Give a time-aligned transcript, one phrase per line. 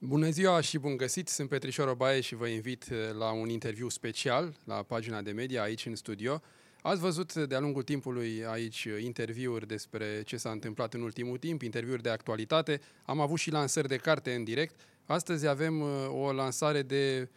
[0.00, 1.28] Bună ziua și bun găsit!
[1.28, 5.62] Sunt Petrișor Obaie și vă invit uh, la un interviu special la pagina de media
[5.62, 6.42] aici în studio.
[6.82, 12.02] Ați văzut de-a lungul timpului aici interviuri despre ce s-a întâmplat în ultimul timp, interviuri
[12.02, 12.80] de actualitate.
[13.04, 14.80] Am avut și lansări de carte în direct.
[15.04, 17.28] Astăzi avem uh, o lansare de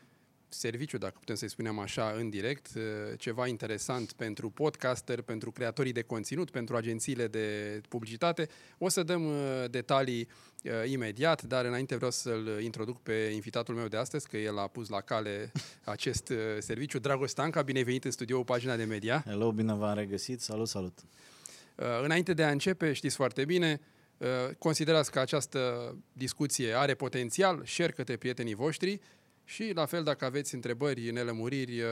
[0.53, 2.81] serviciu, dacă putem să-i spunem așa, în direct, uh,
[3.17, 8.47] ceva interesant pentru podcaster, pentru creatorii de conținut, pentru agențiile de publicitate.
[8.77, 10.27] O să dăm uh, detalii
[10.63, 14.67] uh, imediat, dar înainte vreau să-l introduc pe invitatul meu de astăzi, că el a
[14.67, 15.51] pus la cale
[15.83, 16.99] acest serviciu.
[16.99, 19.23] Dragoș Stanca, bine ai venit în studioul Pagina de Media.
[19.25, 20.99] Hello, bine v-am regăsit, salut, salut!
[22.03, 23.81] Înainte de a începe, știți foarte bine,
[24.57, 29.01] considerați că această discuție are potențial, share către prietenii voștri,
[29.45, 31.87] și la fel, dacă aveți întrebări, nelămuriri, uh,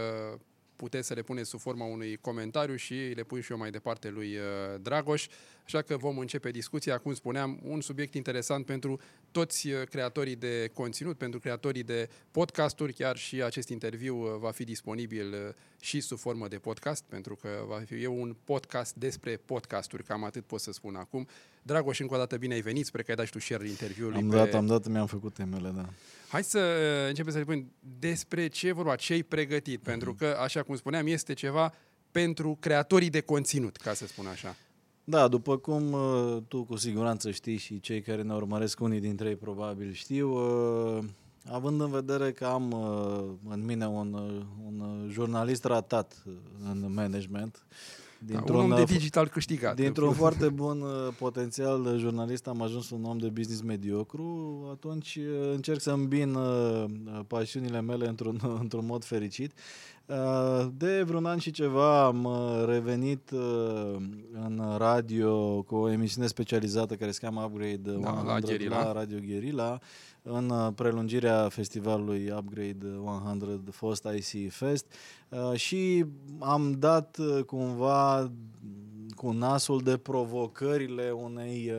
[0.75, 4.09] puteți să le puneți sub forma unui comentariu și le pun și eu mai departe
[4.09, 5.27] lui uh, Dragoș.
[5.73, 8.99] Așa că vom începe discuția, cum spuneam, un subiect interesant pentru
[9.31, 14.63] toți uh, creatorii de conținut, pentru creatorii de podcasturi, chiar și acest interviu va fi
[14.63, 20.03] disponibil și sub formă de podcast, pentru că va fi eu un podcast despre podcasturi,
[20.03, 21.27] cam atât pot să spun acum.
[21.61, 24.17] Dragoș, încă o dată bine ai venit, sper că ai dat și tu share interviului.
[24.17, 24.35] Am pe...
[24.35, 25.89] dat, am dat, mi-am făcut temele, da.
[26.29, 29.83] Hai să uh, începem să ne spunem despre ce e vorba, ce ai pregătit, mm-hmm.
[29.83, 31.73] pentru că, așa cum spuneam, este ceva
[32.11, 34.55] pentru creatorii de conținut, ca să spun așa.
[35.09, 39.29] Da, după cum uh, tu cu siguranță știi și cei care ne urmăresc, unii dintre
[39.29, 41.03] ei probabil știu, uh,
[41.51, 42.73] având în vedere că am
[43.49, 44.13] în mine un,
[44.65, 46.23] un jurnalist ratat
[46.69, 47.63] în management,
[48.25, 49.75] Dintr-un, da, un om de digital câștigat.
[49.75, 55.51] Dintr-un foarte bun uh, potențial jurnalist am ajuns un om de business mediocru, atunci uh,
[55.53, 56.85] încerc să îmbin uh,
[57.27, 59.53] pasiunile mele într-un, într-un mod fericit.
[60.77, 62.27] De vreun an și ceva am
[62.65, 63.29] revenit
[64.31, 69.17] în radio cu o emisiune specializată care se cheamă Upgrade da, 100 la, la Radio
[69.25, 69.79] Guerilla
[70.21, 74.85] în uh, prelungirea festivalului Upgrade 100 fost IC Fest.
[75.29, 76.05] Uh, și
[76.39, 78.31] am dat uh, cumva
[79.15, 81.73] cu nasul de provocările unei,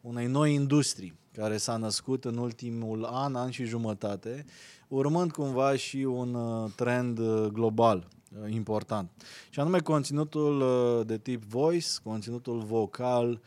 [0.00, 4.44] unei noi industrii care s-a născut în ultimul an, an și jumătate,
[4.88, 6.36] urmând cumva și un
[6.76, 7.20] trend
[7.52, 8.08] global
[8.48, 9.10] important.
[9.50, 10.64] Și anume conținutul
[11.06, 13.40] de tip voice, conținutul vocal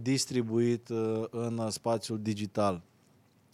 [0.00, 0.88] distribuit
[1.30, 2.82] în spațiul digital.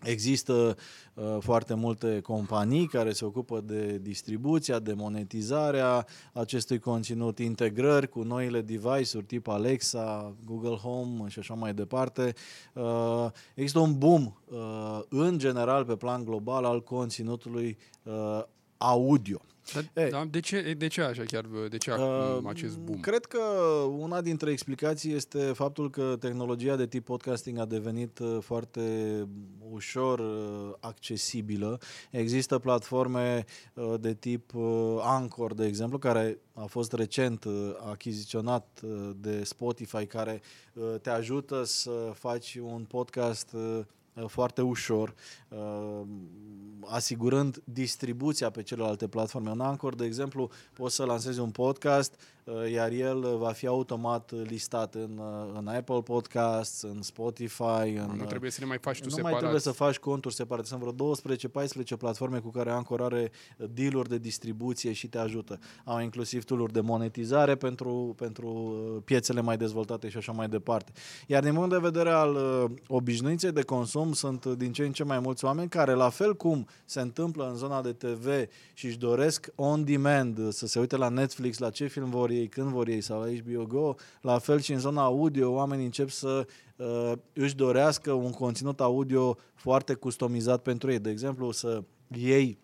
[0.04, 0.76] Există
[1.14, 8.22] uh, foarte multe companii care se ocupă de distribuția, de monetizarea acestui conținut, integrări cu
[8.22, 12.34] noile device-uri tip Alexa, Google Home și așa mai departe.
[12.72, 18.42] Uh, există un boom uh, în general pe plan global al conținutului uh,
[18.84, 19.40] audio.
[19.72, 23.00] Dar, da, de, ce, de ce așa chiar, de ce uh, acest boom?
[23.00, 23.38] Cred că
[23.98, 28.82] una dintre explicații este faptul că tehnologia de tip podcasting a devenit uh, foarte
[29.70, 31.78] ușor uh, accesibilă.
[32.10, 34.52] Există platforme uh, de tip
[35.00, 37.44] Anchor, de exemplu, care a fost recent
[37.90, 38.80] achiziționat
[39.16, 40.40] de Spotify, care
[41.02, 43.80] te ajută să faci un podcast Uh,
[44.26, 45.14] foarte ușor,
[45.48, 46.02] uh,
[46.86, 49.50] asigurând distribuția pe celelalte platforme.
[49.50, 54.32] În Anchor, de exemplu, poți să lansezi un podcast, uh, iar el va fi automat
[54.46, 55.20] listat în,
[55.54, 57.88] în Apple Podcasts, în Spotify.
[57.96, 59.30] În, nu trebuie să ne mai faci tu nu separat.
[59.30, 60.66] mai trebuie să faci conturi separate.
[60.66, 61.14] Sunt vreo
[61.94, 63.30] 12-14 platforme cu care Anchor are
[63.70, 65.58] deal de distribuție și te ajută.
[65.84, 68.48] Au inclusiv tool de monetizare pentru, pentru
[69.04, 70.92] piețele mai dezvoltate și așa mai departe.
[71.26, 72.38] Iar din punct de vedere al
[72.86, 76.36] obișnuinței de consum, om sunt din ce în ce mai mulți oameni care, la fel
[76.36, 78.26] cum se întâmplă în zona de TV
[78.72, 82.48] și își doresc on demand să se uite la Netflix, la ce film vor ei,
[82.48, 86.10] când vor ei sau la HBO Go, la fel și în zona audio oamenii încep
[86.10, 90.98] să uh, își dorească un conținut audio foarte customizat pentru ei.
[90.98, 92.58] De exemplu, să iei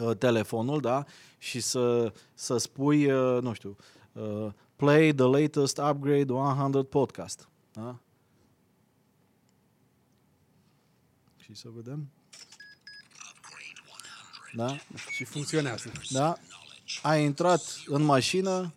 [0.00, 1.04] uh, telefonul, da,
[1.38, 3.76] și să, să spui, uh, nu știu,
[4.12, 4.46] uh,
[4.76, 7.48] play the latest upgrade 100 podcast.
[7.72, 7.98] Da?
[11.48, 12.08] Și să vedem.
[14.52, 14.76] Da?
[15.10, 15.92] Și funcționează.
[16.10, 16.36] Da?
[17.02, 18.74] Ai intrat în mașină,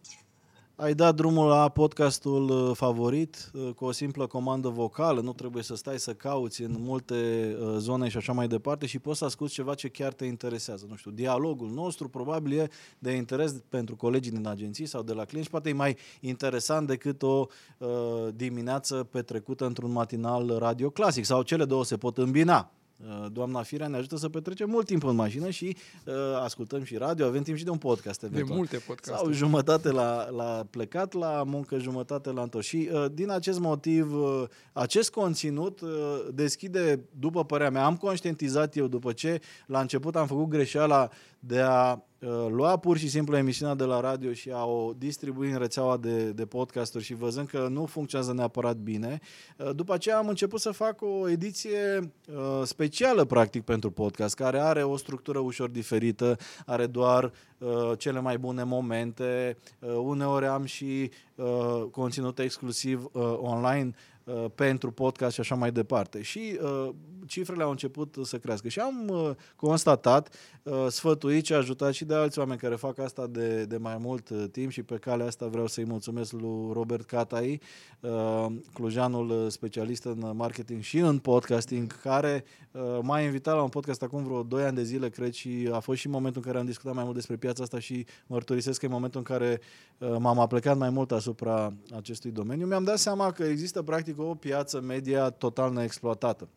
[0.75, 5.63] ai dat drumul la podcastul uh, favorit uh, cu o simplă comandă vocală, nu trebuie
[5.63, 7.15] să stai să cauți în multe
[7.59, 10.85] uh, zone și așa mai departe și poți să asculti ceva ce chiar te interesează.
[10.89, 12.69] Nu știu, dialogul nostru probabil e
[12.99, 17.21] de interes pentru colegii din agenții sau de la clienți, poate e mai interesant decât
[17.21, 17.45] o
[17.77, 17.87] uh,
[18.35, 22.71] dimineață petrecută într-un matinal radio clasic sau cele două se pot îmbina.
[23.07, 26.13] Uh, doamna Firea ne ajută să petrecem mult timp în mașină și uh,
[26.43, 28.47] ascultăm și radio, avem timp și de un podcast eventual.
[28.47, 29.35] De multe podcasturi.
[29.35, 32.65] Sau jumătate la, la plecat la muncă, jumătate la întors.
[32.65, 34.43] Și uh, din acest motiv, uh,
[34.73, 35.89] acest conținut uh,
[36.33, 41.09] deschide, după părerea mea, am conștientizat eu după ce la început am făcut greșeala
[41.39, 41.99] de a uh,
[42.49, 46.31] lua pur și simplu emisiunea de la radio și a o distribui în rețeaua de,
[46.31, 49.19] de podcasturi și văzând că nu funcționează neapărat bine,
[49.57, 54.59] uh, după aceea am început să fac o ediție uh, specială practic pentru podcast, care
[54.59, 60.65] are o structură ușor diferită, are doar uh, cele mai bune momente, uh, uneori am
[60.65, 66.21] și uh, conținut exclusiv uh, online uh, pentru podcast și așa mai departe.
[66.21, 66.89] Și uh,
[67.25, 68.67] cifrele au început să crească.
[68.67, 73.27] Și am uh, constatat, uh, sfătuit și ajutat și de alți oameni care fac asta
[73.27, 77.05] de, de mai mult uh, timp și pe calea asta vreau să-i mulțumesc lui Robert
[77.05, 77.61] Catai,
[77.99, 83.69] uh, clujanul uh, specialist în marketing și în podcasting, care uh, m-a invitat la un
[83.69, 86.59] podcast acum vreo 2 ani de zile, cred, și a fost și momentul în care
[86.59, 89.59] am discutat mai mult despre piața asta și mărturisesc că e momentul în care
[89.97, 92.65] uh, m-am aplicat mai mult asupra acestui domeniu.
[92.65, 96.47] Mi-am dat seama că există practic o piață media total neexploatată.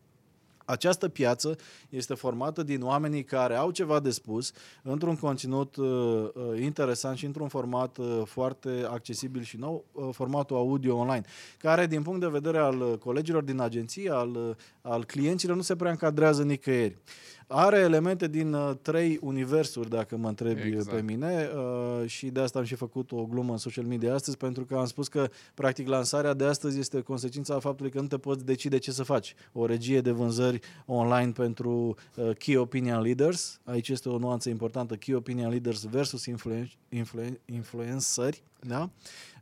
[0.65, 1.57] Această piață
[1.89, 4.51] este formată din oamenii care au ceva de spus
[4.83, 10.55] într-un conținut uh, uh, interesant și într-un format uh, foarte accesibil și nou, uh, formatul
[10.55, 11.25] audio online,
[11.57, 15.61] care din punct de vedere al uh, colegilor din agenție, al, uh, al clienților, nu
[15.61, 16.97] se prea încadrează nicăieri.
[17.47, 20.95] Are elemente din uh, trei universuri, dacă mă întrebi Exact.
[20.95, 24.37] pe mine, uh, și de asta am și făcut o glumă în social media astăzi,
[24.37, 28.17] pentru că am spus că, practic, lansarea de astăzi este consecința faptului că nu te
[28.17, 29.35] poți decide ce să faci.
[29.53, 34.95] O regie de vânzări online pentru uh, Key Opinion Leaders, aici este o nuanță importantă,
[34.95, 38.89] Key Opinion Leaders versus influen- influen- influenceri, da?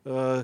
[0.03, 0.39] Uh, uh,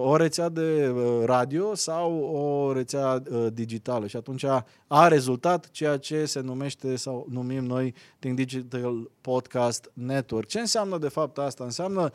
[0.00, 4.44] o rețea de uh, radio sau o rețea uh, digitală și atunci
[4.86, 10.46] a rezultat ceea ce se numește sau numim noi Think Digital Podcast Network.
[10.46, 11.64] Ce înseamnă de fapt asta?
[11.64, 12.10] Înseamnă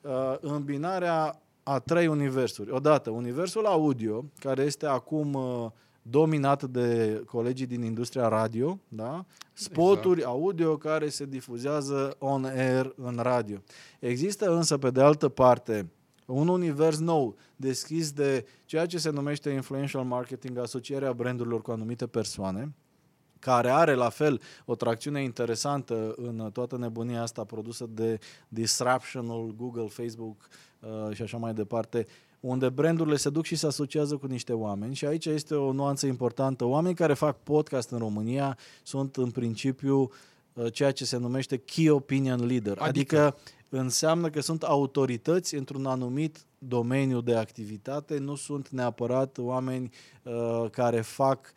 [0.00, 0.10] uh,
[0.40, 2.70] îmbinarea a trei universuri.
[2.70, 5.70] Odată, universul audio, care este acum uh,
[6.02, 9.24] dominat de colegii din industria radio, da?
[9.52, 10.34] spoturi exact.
[10.34, 13.56] audio care se difuzează on air în radio.
[13.98, 15.90] Există însă, pe de altă parte,
[16.26, 22.06] un univers nou deschis de ceea ce se numește influential marketing, asocierea brandurilor cu anumite
[22.06, 22.74] persoane,
[23.38, 29.86] care are la fel o tracțiune interesantă în toată nebunia asta produsă de disruptionul Google,
[29.86, 30.48] Facebook
[30.80, 32.06] uh, și așa mai departe,
[32.40, 36.06] unde brandurile se duc și se asociază cu niște oameni și aici este o nuanță
[36.06, 36.64] importantă.
[36.64, 40.10] Oamenii care fac podcast în România sunt în principiu
[40.52, 43.36] uh, ceea ce se numește key opinion leader, adică, adică
[43.76, 49.90] înseamnă că sunt autorități într-un anumit domeniu de activitate, nu sunt neapărat oameni
[50.22, 51.52] uh, care fac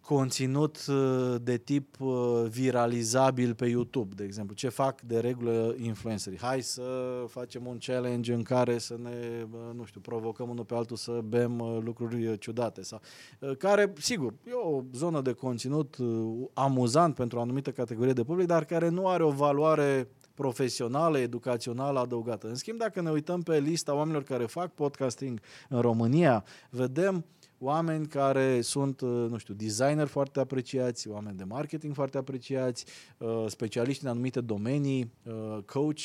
[0.00, 4.54] conținut uh, de tip uh, viralizabil pe YouTube, de exemplu.
[4.54, 6.38] Ce fac de regulă influencerii?
[6.38, 6.82] Hai să
[7.28, 11.20] facem un challenge în care să ne, uh, nu știu, provocăm unul pe altul să
[11.24, 12.82] bem uh, lucruri uh, ciudate.
[12.82, 13.00] Sau,
[13.40, 18.24] uh, care, sigur, e o zonă de conținut uh, amuzant pentru o anumită categorie de
[18.24, 20.08] public, dar care nu are o valoare
[20.40, 22.48] profesională, educațională adăugată.
[22.48, 27.24] În schimb, dacă ne uităm pe lista oamenilor care fac podcasting în România, vedem
[27.58, 32.84] oameni care sunt, uh, nu știu, designer foarte apreciați, oameni de marketing foarte apreciați,
[33.18, 36.00] uh, specialiști în anumite domenii, uh, coach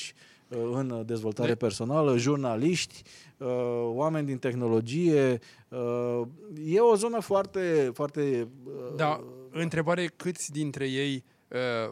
[0.71, 3.03] în dezvoltare De- personală, jurnaliști,
[3.83, 5.39] oameni din tehnologie.
[6.65, 8.47] E o zonă foarte, foarte
[8.95, 11.34] Da, întrebare e câți dintre ei uh,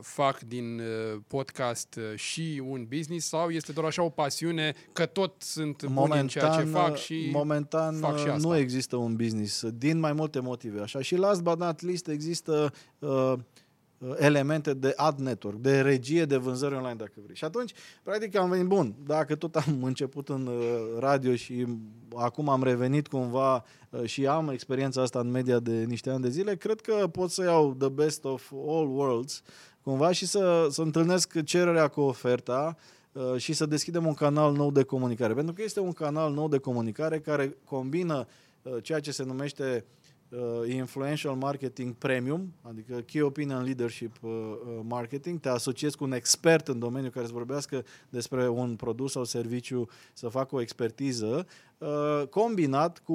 [0.01, 5.05] fac din uh, podcast uh, și un business sau este doar așa o pasiune că
[5.05, 8.47] tot sunt buni în ceea ce fac și momentan fac și asta.
[8.47, 10.81] nu există un business din mai multe motive.
[10.81, 11.01] Așa.
[11.01, 13.33] Și last but not least există uh,
[14.17, 17.35] elemente de ad network, de regie de vânzări online, dacă vrei.
[17.35, 21.65] Și atunci, practic, am venit, bun, dacă tot am început în uh, radio și
[22.15, 26.29] acum am revenit cumva uh, și am experiența asta în media de niște ani de
[26.29, 29.41] zile, cred că pot să iau the best of all worlds,
[29.81, 32.77] cumva, și să, să întâlnesc cererea cu oferta,
[33.11, 35.33] uh, și să deschidem un canal nou de comunicare.
[35.33, 38.27] Pentru că este un canal nou de comunicare care combină
[38.61, 40.02] uh, ceea ce se numește uh,
[40.67, 46.67] influential marketing premium, adică key opinion leadership uh, uh, marketing, te asociezi cu un expert
[46.67, 51.45] în domeniu care să vorbească despre un produs sau serviciu, să facă o expertiză,
[51.77, 53.13] uh, combinat cu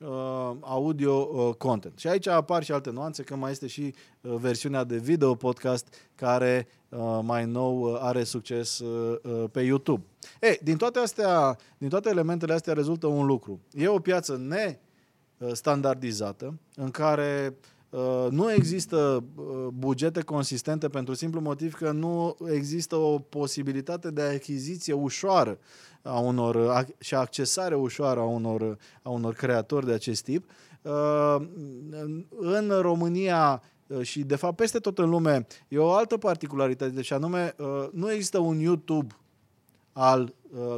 [0.00, 1.98] uh, audio uh, content.
[1.98, 5.94] Și aici apar și alte nuanțe, că mai este și uh, versiunea de video podcast
[6.14, 10.02] care uh, mai nou uh, are succes uh, uh, pe YouTube.
[10.40, 13.60] E, din toate astea, din toate elementele astea rezultă un lucru.
[13.72, 14.85] E o piață ne uh,
[15.52, 17.56] standardizată, în care
[17.90, 24.22] Uh, nu există uh, bugete consistente pentru simplu motiv că nu există o posibilitate de
[24.22, 25.58] achiziție ușoară
[26.02, 30.50] a unor, și accesare ușoară a unor, a unor creatori de acest tip.
[32.28, 33.62] În România
[34.02, 37.54] și de fapt peste tot în lume e o altă particularitate, deci anume
[37.92, 39.16] nu există un YouTube
[39.92, 40.34] al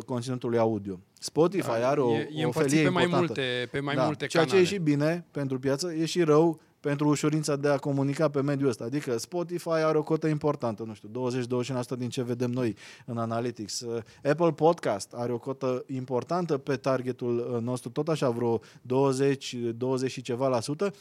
[0.07, 1.00] conținutului audio.
[1.18, 4.26] Spotify da, are o, e, e o felie pe mai multe, pe mai da, multe
[4.26, 4.64] ceea canale.
[4.64, 8.42] ce e și bine pentru piață, e și rău pentru ușurința de a comunica pe
[8.42, 8.84] mediul ăsta.
[8.84, 11.30] Adică Spotify are o cotă importantă, nu știu,
[11.94, 13.84] 20-25% din ce vedem noi în Analytics.
[14.25, 20.10] Apple Podcast are o cotă importantă pe targetul uh, nostru, tot așa vreo 20, 20
[20.10, 20.92] și ceva la sută,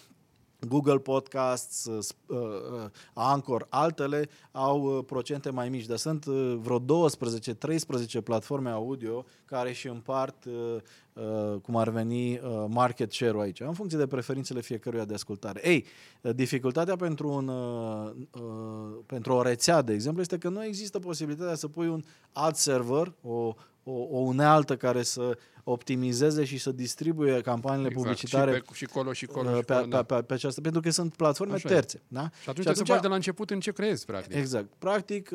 [0.59, 2.37] Google Podcasts, uh, uh,
[3.13, 10.47] Anchor, altele au procente mai mici, dar sunt vreo 12-13 platforme audio care își împart
[11.17, 15.69] Uh, cum ar veni uh, market share-ul aici, în funcție de preferințele fiecăruia de ascultare.
[15.69, 15.85] Ei,
[16.21, 17.51] uh, dificultatea pentru, un,
[19.05, 23.13] pentru o rețea, de exemplu, este că nu există posibilitatea să pui un ad server,
[23.21, 23.53] o,
[23.87, 28.03] o, o unealtă care să optimizeze și să distribuie campaniile exact.
[28.03, 30.03] publicitare și, pe, și colo și colo, pe, și colo pe, da.
[30.03, 32.01] pe, pe, pe această, pentru că sunt platforme Așa terțe.
[32.07, 32.29] Da?
[32.41, 34.35] Și atunci, și atunci să faci de la început în ce crezi, practic.
[34.35, 34.67] Exact.
[34.77, 35.31] Practic,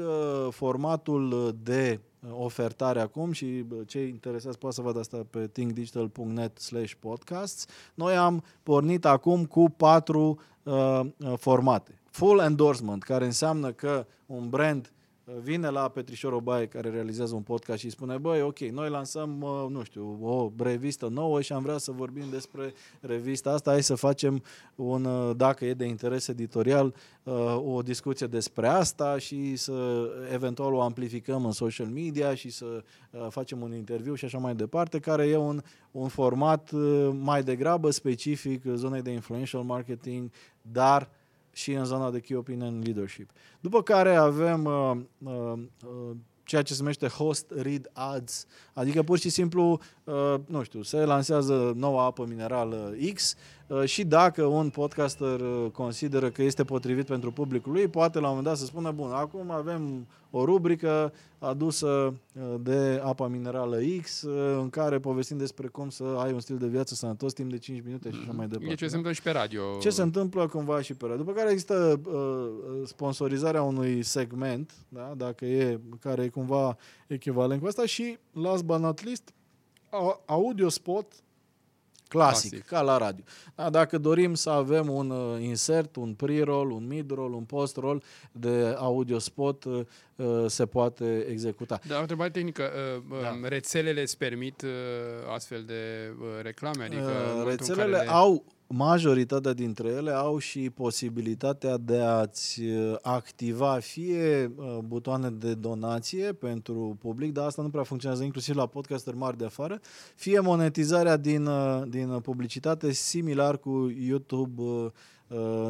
[0.50, 7.66] formatul de ofertare acum și cei interesați poate să vadă asta pe thinkdigital.net slash podcasts.
[7.94, 12.00] Noi am pornit acum cu patru uh, uh, formate.
[12.10, 14.92] Full endorsement, care înseamnă că un brand
[15.24, 19.30] vine la Petrișor Obaie care realizează un podcast și spune băi, ok, noi lansăm,
[19.70, 23.94] nu știu, o revistă nouă și am vrea să vorbim despre revista asta, hai să
[23.94, 24.42] facem
[24.74, 26.94] un, dacă e de interes editorial,
[27.56, 32.84] o discuție despre asta și să eventual o amplificăm în social media și să
[33.28, 36.70] facem un interviu și așa mai departe, care e un, un format
[37.12, 40.30] mai degrabă specific zonei de influential marketing,
[40.62, 41.08] dar
[41.52, 43.30] și în zona de key opinion leadership.
[43.60, 49.18] După care avem uh, uh, uh, ceea ce se numește host read ads, adică pur
[49.18, 53.38] și simplu, uh, nu știu, se lansează noua apă minerală X uh,
[53.84, 58.28] și dacă un podcaster uh, consideră că este potrivit pentru publicul lui, poate la un
[58.28, 64.22] moment dat să spună, bun, acum avem o rubrică adusă uh, de apa minerală X,
[64.22, 67.58] uh, în care povestim despre cum să ai un stil de viață sănătos timp de
[67.58, 68.72] 5 minute și așa mai departe.
[68.72, 69.62] E ce se întâmplă și pe radio.
[69.80, 71.24] Ce se întâmplă cumva și pe radio.
[71.24, 75.12] După care există uh, sponsorizarea unui segment, da?
[75.16, 76.76] dacă e, care e cumva
[77.06, 79.32] echivalent cu asta și, last but not least,
[80.24, 81.06] audio spot
[82.12, 83.24] Clasic, Clasic, ca la radio.
[83.54, 88.02] Da, dacă dorim să avem un uh, insert, un pre-roll, un mid-roll, un post-roll
[88.32, 89.80] de audio spot, uh,
[90.16, 91.80] uh, se poate executa.
[91.86, 92.70] Da, o întrebare tehnică.
[93.22, 93.28] Da.
[93.28, 94.64] Um, rețelele îți permit
[95.34, 96.84] astfel de reclame?
[96.84, 97.12] Adică
[97.46, 98.08] rețelele care...
[98.08, 105.54] au majoritatea dintre ele au și posibilitatea de a-ți uh, activa fie uh, butoane de
[105.54, 109.80] donație pentru public, dar asta nu prea funcționează inclusiv la podcasteri mari de afară,
[110.14, 114.92] fie monetizarea din, uh, din publicitate similar cu YouTube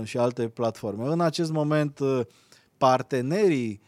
[0.02, 1.06] și alte platforme.
[1.06, 1.98] În acest moment,
[2.76, 3.80] partenerii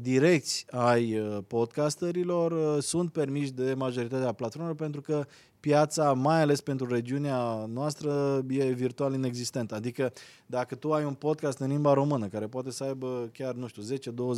[0.00, 5.24] direcți ai podcasterilor sunt permiși de majoritatea platformelor pentru că
[5.60, 9.74] piața, mai ales pentru regiunea noastră, e virtual inexistentă.
[9.74, 10.12] Adică
[10.46, 13.82] dacă tu ai un podcast în limba română, care poate să aibă chiar, nu știu,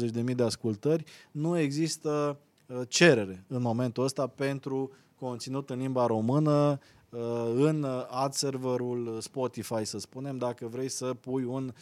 [0.07, 5.79] 10-20 de mii de ascultări, nu există uh, cerere în momentul ăsta pentru conținut în
[5.79, 6.79] limba română
[7.11, 11.75] Uh, în ad serverul Spotify, să spunem, dacă vrei să pui un uh,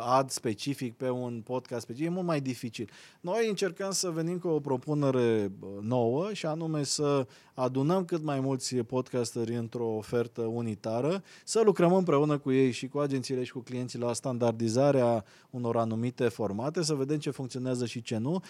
[0.00, 2.90] ad specific pe un podcast specific, e mult mai dificil.
[3.20, 8.40] Noi încercăm să venim cu o propunere uh, nouă și anume să adunăm cât mai
[8.40, 13.60] mulți podcasteri într-o ofertă unitară, să lucrăm împreună cu ei și cu agențiile și cu
[13.60, 18.42] clienții la standardizarea unor anumite formate, să vedem ce funcționează și ce nu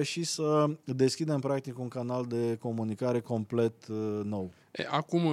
[0.00, 3.86] și să deschidem practic un canal de comunicare complet
[4.22, 4.52] nou.
[4.90, 5.32] Acum,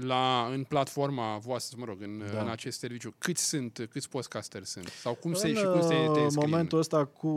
[0.00, 2.40] la, în platforma voastră, mă rog, în, da.
[2.40, 4.88] în acest serviciu, câți sunt, câți podcasteri sunt?
[4.88, 7.28] Sau cum se, în și cum se te În momentul ăsta, cu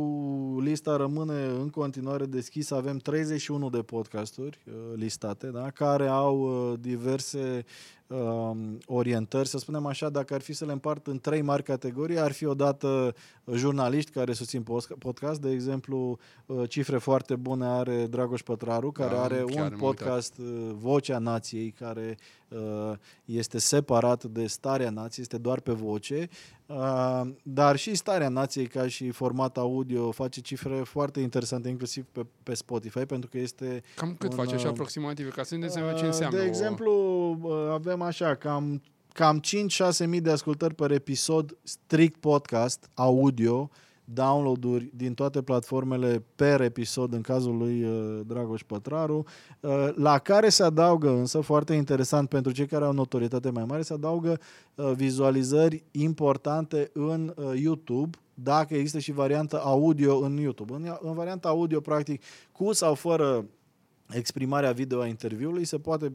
[0.61, 6.79] lista rămâne în continuare deschisă, avem 31 de podcasturi uh, listate, da, care au uh,
[6.79, 7.65] diverse
[8.13, 12.19] Um, orientări, să spunem așa, dacă ar fi să le împart în trei mari categorii,
[12.19, 13.15] ar fi odată
[13.53, 14.65] jurnaliști care susțin
[14.99, 20.37] podcast, de exemplu, uh, cifre foarte bune are Dragoș Pătraru, care da, are un podcast
[20.37, 22.17] uh, Vocea Nației, care
[22.47, 22.91] uh,
[23.25, 26.29] este separat de Starea Nației, este doar pe voce,
[27.43, 32.53] dar și Starea Nației ca și format audio face cifre foarte interesante, inclusiv pe, pe
[32.53, 33.83] Spotify, pentru că este...
[33.95, 36.37] Cam cât un, face așa aproximativ, ca să ne dăm ce înseamnă?
[36.37, 36.91] De exemplu,
[37.71, 38.81] avem așa, cam
[39.13, 39.41] cam
[40.03, 43.69] 5-6 mii de ascultări per episod, strict podcast, audio,
[44.05, 49.25] download-uri din toate platformele per episod în cazul lui uh, Dragoș Pătraru,
[49.59, 53.81] uh, la care se adaugă însă, foarte interesant pentru cei care au notorietate mai mare,
[53.81, 54.39] se adaugă
[54.75, 60.73] uh, vizualizări importante în uh, YouTube, dacă există și variantă audio în YouTube.
[60.73, 63.45] În, în varianta audio, practic, cu sau fără
[64.09, 66.13] exprimarea video a interviului, se poate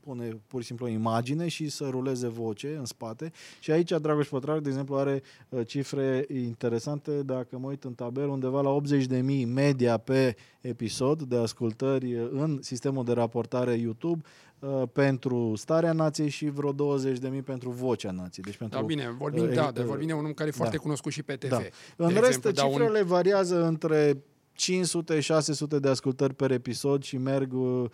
[0.00, 3.32] pune pur și simplu o imagine și să ruleze voce în spate.
[3.60, 8.28] Și aici Dragoș Pătraru, de exemplu, are uh, cifre interesante, dacă mă uit în tabel,
[8.28, 8.76] undeva la
[9.10, 14.22] 80.000 media pe episod de ascultări uh, în sistemul de raportare YouTube
[14.58, 18.44] uh, pentru starea nației și vreo 20.000 pentru vocea nației.
[18.44, 20.56] Deci pentru, da, bine, vorbim, uh, da, de vorbim de un om care e da.
[20.56, 21.48] foarte cunoscut și pe TV.
[21.48, 21.60] Da.
[21.96, 23.06] În de rest, exemplu, cifrele un...
[23.06, 24.22] variază între
[24.56, 27.88] 500-600 de ascultări per episod și merg uh,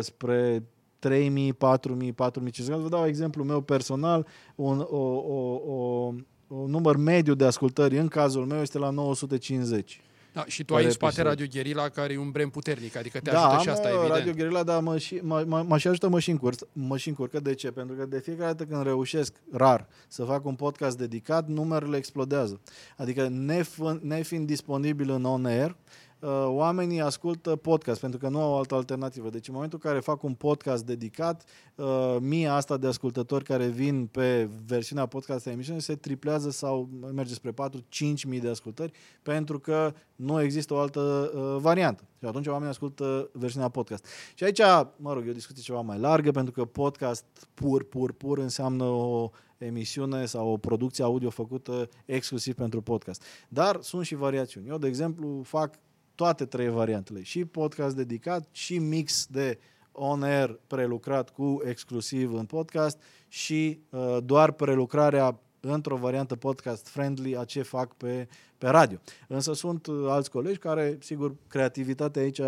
[0.00, 0.62] spre
[1.06, 2.64] 3.000, 4.000, 4.500.
[2.66, 6.12] Vă dau exemplu meu personal, un, o, o, o,
[6.46, 10.00] un număr mediu de ascultări în cazul meu este la 950.
[10.32, 13.30] Da, și tu ai în spate Radio Guerilla, care e un brand puternic, adică te
[13.30, 14.10] da, ajută și asta, evident.
[14.10, 17.08] Radio Guerilla, dar mă, și, mă, mă, mă și ajută mă și, încurc, mă și
[17.08, 17.40] încurcă.
[17.40, 17.70] De ce?
[17.70, 22.60] Pentru că de fiecare dată când reușesc, rar, să fac un podcast dedicat, numerele explodează.
[22.96, 23.28] Adică
[24.00, 26.07] nefiind disponibil în on-air, Uh,
[26.46, 29.28] oamenii ascultă podcast pentru că nu au altă alternativă.
[29.28, 31.44] Deci în momentul în care fac un podcast dedicat,
[31.74, 36.88] uh, mia asta de ascultători care vin pe versiunea podcast a emisiunii se triplează sau
[37.14, 42.02] merge spre 4-5 mii de ascultări pentru că nu există o altă uh, variantă.
[42.18, 44.06] Și atunci oamenii ascultă versiunea podcast.
[44.34, 44.60] Și aici,
[44.96, 48.84] mă rog, e o discuție ceva mai largă pentru că podcast pur, pur, pur înseamnă
[48.84, 53.22] o emisiune sau o producție audio făcută exclusiv pentru podcast.
[53.48, 54.68] Dar sunt și variațiuni.
[54.68, 55.78] Eu, de exemplu, fac
[56.18, 57.22] toate trei variantele.
[57.22, 59.58] Și podcast dedicat, și mix de
[59.92, 67.44] on-air prelucrat cu exclusiv în podcast și uh, doar prelucrarea într-o variantă podcast friendly a
[67.44, 68.98] ce fac pe, pe radio.
[69.28, 72.40] Însă sunt uh, alți colegi care, sigur, creativitatea aici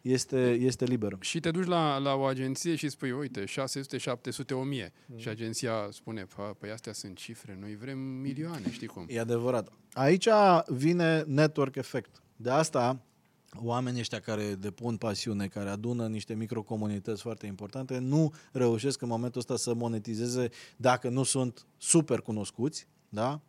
[0.00, 1.16] este, este liberă.
[1.20, 4.92] Și te duci la, la o agenție și spui, uite, 600, 700, 1000.
[5.06, 5.18] Mm.
[5.18, 6.26] Și agenția spune,
[6.58, 9.04] păi astea sunt cifre, noi vrem milioane, știi cum?
[9.08, 9.72] E adevărat.
[9.92, 10.28] Aici
[10.66, 12.22] vine network effect.
[12.36, 13.02] De asta
[13.56, 19.40] oamenii ăștia care depun pasiune, care adună niște microcomunități foarte importante, nu reușesc în momentul
[19.40, 23.40] ăsta să monetizeze dacă nu sunt super cunoscuți, da?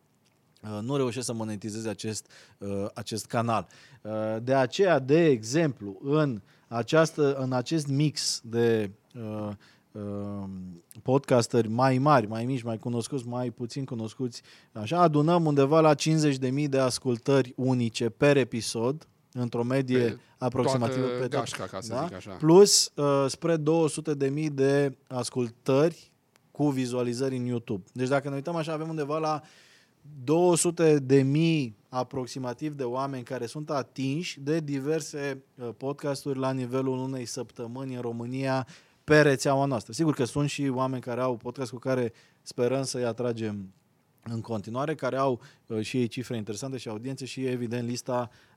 [0.62, 3.66] Uh, nu reușesc să monetizeze acest, uh, acest canal.
[4.02, 8.90] Uh, de aceea, de exemplu, în, această, în acest mix de
[11.02, 16.68] podcasteri mai mari, mai mici, mai cunoscuți, mai puțin cunoscuți, așa, adunăm undeva la 50.000
[16.68, 22.04] de ascultări unice per episod, într-o medie pe aproximativă pe gașca, ca să da?
[22.04, 22.30] zic așa.
[22.30, 26.12] plus uh, spre 200 de mii de ascultări
[26.50, 27.82] cu vizualizări în YouTube.
[27.92, 29.42] Deci dacă ne uităm așa, avem undeva la
[30.24, 36.98] 200 de mii aproximativ de oameni care sunt atinși de diverse uh, podcasturi la nivelul
[36.98, 38.66] unei săptămâni în România
[39.04, 39.92] pe rețeaua noastră.
[39.92, 42.12] Sigur că sunt și oameni care au podcast cu care
[42.42, 43.72] sperăm să-i atragem
[44.22, 48.49] în continuare, care au uh, și ei cifre interesante și audiențe și evident lista uh,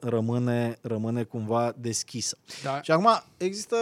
[0.00, 2.36] rămâne, rămâne cumva deschisă.
[2.62, 2.82] Da.
[2.82, 3.76] Și acum există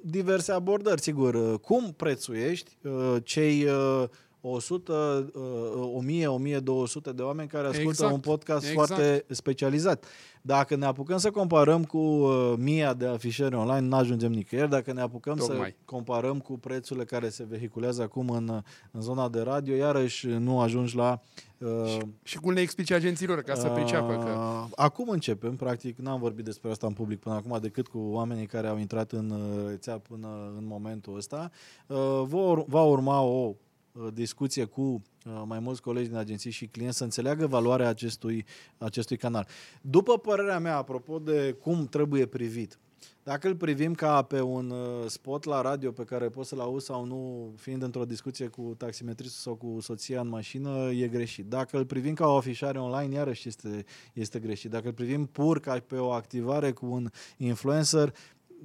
[0.00, 1.34] diverse abordări, sigur.
[1.34, 4.04] Uh, cum prețuiești uh, cei uh,
[4.40, 8.12] 100, uh, 1000, 1200 de oameni care ascultă exact.
[8.12, 8.86] un podcast exact.
[8.86, 10.04] foarte specializat.
[10.42, 14.70] Dacă ne apucăm să comparăm cu uh, mia de afișări online, nu ajungem nicăieri.
[14.70, 15.68] Dacă ne apucăm Tocmai.
[15.68, 20.60] să comparăm cu prețurile care se vehiculează acum în, în zona de radio, iarăși nu
[20.60, 21.20] ajungi la...
[21.58, 24.16] Uh, și, și cum le explici agențiilor ca să uh, priceapă?
[24.16, 24.64] Că...
[24.76, 28.66] Acum începem, practic, n-am vorbit despre asta în public până acum decât cu oamenii care
[28.66, 31.50] au intrat în uh, rețea până în momentul ăsta.
[31.86, 32.22] Uh,
[32.66, 33.69] va urma o Uh,
[34.12, 38.44] discuție cu uh, mai mulți colegi din agenții și clienți să înțeleagă valoarea acestui,
[38.78, 39.46] acestui canal.
[39.80, 42.78] După părerea mea, apropo de cum trebuie privit,
[43.22, 46.86] dacă îl privim ca pe un uh, spot la radio pe care poți să-l auzi
[46.86, 51.46] sau nu, fiind într-o discuție cu taximetristul sau cu soția în mașină, e greșit.
[51.46, 54.70] Dacă îl privim ca o afișare online, iarăși este, este greșit.
[54.70, 58.14] Dacă îl privim pur ca pe o activare cu un influencer,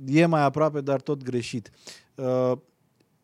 [0.05, 1.71] e mai aproape, dar tot greșit.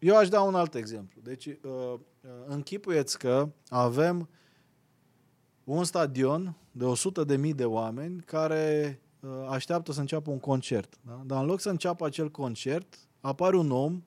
[0.02, 1.22] Eu aș da un alt exemplu.
[1.24, 1.98] Deci, uh, uh,
[2.46, 4.30] închipuieți că avem
[5.64, 10.98] un stadion de 100 de mii de oameni care uh, așteaptă să înceapă un concert.
[11.02, 11.22] Da?
[11.26, 14.04] Dar în loc să înceapă acel concert, apare un om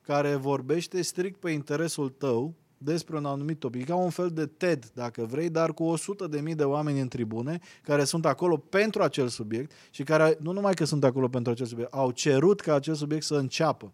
[0.00, 3.86] care vorbește strict pe interesul tău despre un anumit topic.
[3.86, 7.08] Ca un fel de TED, dacă vrei, dar cu 100 de mii de oameni în
[7.08, 11.52] tribune care sunt acolo pentru acel subiect și care nu numai că sunt acolo pentru
[11.52, 13.92] acel subiect, au cerut ca acel subiect să înceapă.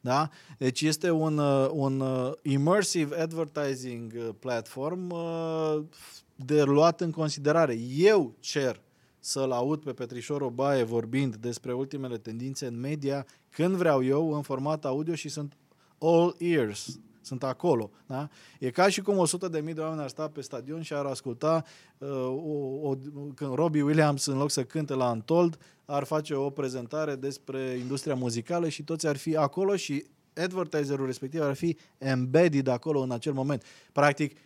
[0.00, 0.30] Da?
[0.58, 5.14] Deci este un, uh, un uh, immersive advertising uh, platform
[6.34, 7.78] de luat în considerare.
[7.96, 8.80] Eu cer
[9.18, 14.42] să-l aud pe Petrișor Obaie vorbind despre ultimele tendințe în media când vreau eu, în
[14.42, 15.56] format audio și sunt
[15.98, 17.90] all ears sunt acolo.
[18.06, 18.28] Da?
[18.58, 21.04] E ca și cum 100 de mii de oameni ar sta pe stadion și ar
[21.04, 21.64] asculta
[21.98, 22.96] uh, o, o,
[23.34, 28.14] când Robbie Williams, în loc să cânte la Antold, ar face o prezentare despre industria
[28.14, 30.04] muzicală și toți ar fi acolo și
[30.34, 33.62] advertiserul respectiv ar fi embedded acolo în acel moment.
[33.92, 34.36] Practic,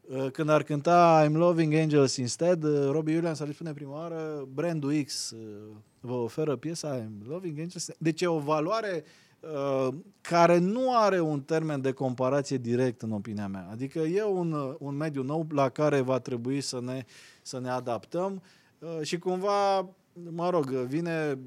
[0.00, 4.48] uh, când ar cânta I'm Loving Angels Instead, uh, Robbie Williams ar spune prima oară,
[4.54, 5.38] brandul X uh,
[6.00, 9.10] vă oferă piesa I'm Loving Angels Deci e o valoare Uh,
[10.20, 13.68] care nu are un termen de comparație direct, în opinia mea.
[13.70, 17.04] Adică e un, uh, un mediu nou la care va trebui să ne,
[17.42, 18.42] să ne adaptăm
[18.78, 19.88] uh, și cumva,
[20.30, 21.38] mă rog, vine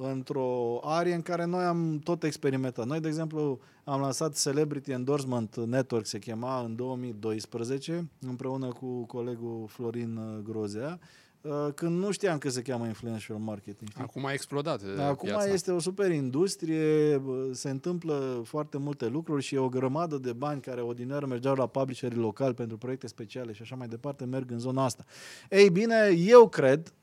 [0.00, 2.86] într-o arie în care noi am tot experimentat.
[2.86, 9.64] Noi, de exemplu, am lansat Celebrity Endorsement Network, se chema, în 2012, împreună cu colegul
[9.68, 11.23] Florin Grozea, Uh,
[11.74, 13.90] când nu știam că se cheamă influential marketing.
[13.90, 14.02] Știi?
[14.02, 15.52] Acum a explodat uh, Acum piața.
[15.52, 20.60] este o super industrie, se întâmplă foarte multe lucruri și e o grămadă de bani
[20.60, 24.58] care odineară mergeau la publisherii locali pentru proiecte speciale și așa mai departe, merg în
[24.58, 25.04] zona asta.
[25.50, 26.94] Ei bine, eu cred,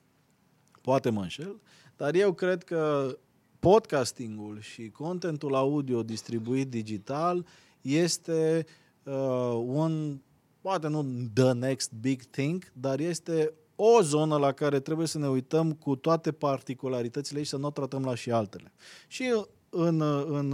[0.82, 1.62] poate mă înșel,
[1.95, 3.15] dar eu cred că
[3.60, 7.45] podcastingul și contentul audio distribuit digital
[7.82, 8.65] este
[9.04, 10.19] uh, un,
[10.62, 15.28] poate nu the next big thing, dar este o zonă la care trebuie să ne
[15.28, 18.72] uităm cu toate particularitățile și să nu o tratăm la și altele.
[19.08, 19.24] Și
[19.70, 20.54] în, în,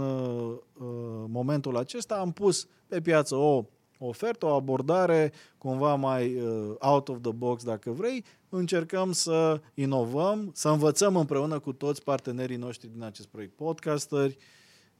[1.30, 3.64] momentul acesta am pus pe piață o
[3.98, 8.24] ofertă, o abordare cumva mai uh, out of the box, dacă vrei.
[8.48, 14.36] Încercăm să inovăm, să învățăm împreună cu toți partenerii noștri din acest proiect, podcasteri,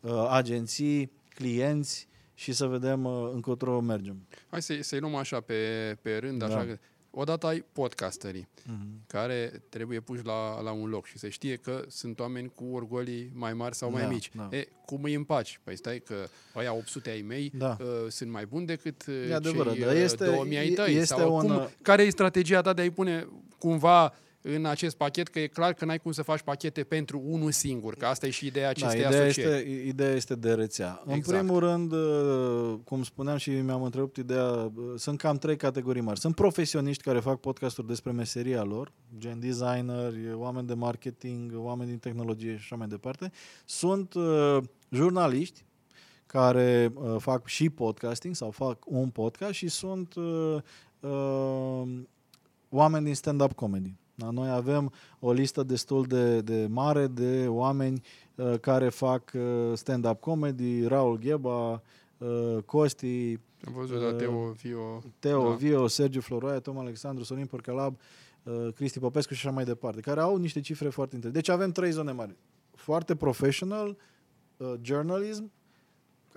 [0.01, 4.27] uh, agenții, clienți și să vedem uh, încotro mergem.
[4.51, 5.55] Hai să, să-i luăm așa pe,
[6.03, 6.65] pe rând, așa da.
[6.65, 6.79] că
[7.21, 9.07] Odată ai podcasterii, mm-hmm.
[9.07, 13.31] care trebuie puși la, la un loc și se știe că sunt oameni cu orgolii
[13.35, 14.31] mai mari sau mai da, mici.
[14.35, 14.49] Da.
[14.51, 15.61] E, cum îi împaci?
[15.65, 16.15] Păi stai că
[16.55, 17.77] aia 800 ai mei da.
[17.81, 20.95] uh, sunt mai buni decât uh, e adevărat, cei uh, este, 2000 ai tăi.
[20.95, 21.41] Este sau un...
[21.41, 23.29] cum, care e strategia ta de a-i pune
[23.59, 27.51] cumva în acest pachet, că e clar că n-ai cum să faci pachete pentru unul
[27.51, 29.57] singur, că asta e și ideea da, acestei da, ideea asocieri.
[29.57, 31.03] Este, ideea este de rețea.
[31.07, 31.27] Exact.
[31.27, 36.03] În primul rând, uh, cum spuneam și mi-am întrebat ideea, uh, sunt cam trei categorii
[36.03, 36.21] mari.
[36.21, 41.99] Sunt profesioniști care fac podcasturi despre meseria lor, gen designer, oameni de marketing, oameni din
[41.99, 43.33] tehnologie și așa mai departe.
[43.65, 44.59] Sunt uh,
[44.91, 45.65] jurnaliști,
[46.27, 50.57] care uh, fac și podcasting sau fac un podcast și sunt uh,
[51.01, 51.83] uh,
[52.69, 53.95] oameni din stand-up comedy.
[54.19, 54.31] Da?
[54.31, 58.03] Noi avem o listă destul de, de mare de oameni
[58.35, 59.43] uh, care fac uh,
[59.75, 61.83] stand-up comedy, Raul Gheba,
[62.19, 65.03] uh, Costi, am văzut la uh, Teo Vio.
[65.19, 65.55] Teo da.
[65.55, 67.99] Vio, Sergiu Floroaia, Tom Alexandru, Sorin Porcalab,
[68.43, 71.49] uh, Cristi Popescu și așa mai departe, care au niște cifre foarte interesante.
[71.49, 72.37] Deci avem trei zone mari.
[72.75, 73.97] Foarte professional,
[74.57, 75.51] uh, journalism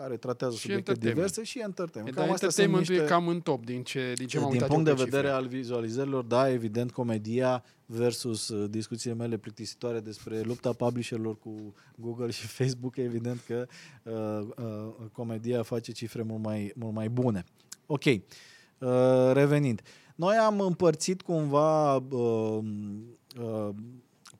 [0.01, 2.17] care tratează și subiecte diverse și entertainment.
[2.17, 3.03] Cam entertainment niște...
[3.03, 5.29] e cam în top din ce, din ce m-am Din punct de vedere cifre.
[5.29, 12.29] al vizualizărilor, da, evident, comedia versus uh, discuțiile mele plictisitoare despre lupta publisherilor cu Google
[12.29, 13.67] și Facebook, evident că
[14.03, 17.43] uh, uh, comedia face cifre mult mai, mult mai bune.
[17.85, 18.21] Ok, uh,
[19.33, 19.81] revenind.
[20.15, 22.59] Noi am împărțit cumva uh,
[23.39, 23.69] uh,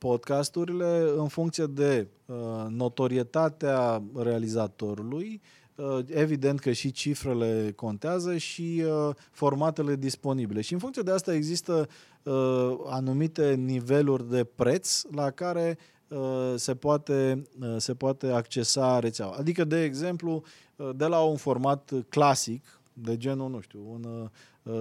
[0.02, 2.36] podcasturile în funcție de uh,
[2.70, 5.42] notorietatea realizatorului,
[5.76, 10.62] uh, evident că și cifrele contează și uh, formatele disponibile.
[10.62, 11.88] Și în funcție de asta există
[12.24, 19.36] uh, anumite niveluri de preț la care uh, se poate, uh, se poate accesa rețeaua.
[19.40, 20.44] Adică, de exemplu,
[20.76, 24.30] uh, de la un format clasic, de genul, nu știu, un Uh,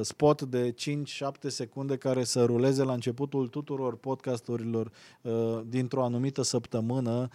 [0.01, 4.91] spot de 5-7 secunde care să ruleze la începutul tuturor podcasturilor
[5.23, 7.11] uh, dintr-o anumită săptămână.
[7.11, 7.29] uh,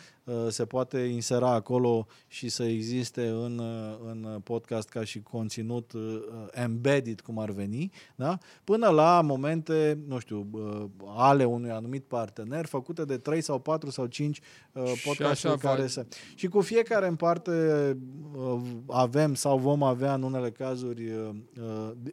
[0.49, 3.61] se poate insera acolo și să existe în,
[4.05, 5.91] în podcast ca și conținut
[6.51, 8.37] embedded, cum ar veni, da?
[8.63, 10.49] până la momente, nu știu,
[11.15, 14.39] ale unui anumit partener, făcute de 3 sau 4 sau 5
[15.05, 15.89] podcasturi care fac.
[15.89, 16.07] se...
[16.35, 17.51] Și cu fiecare în parte
[18.87, 21.11] avem sau vom avea în unele cazuri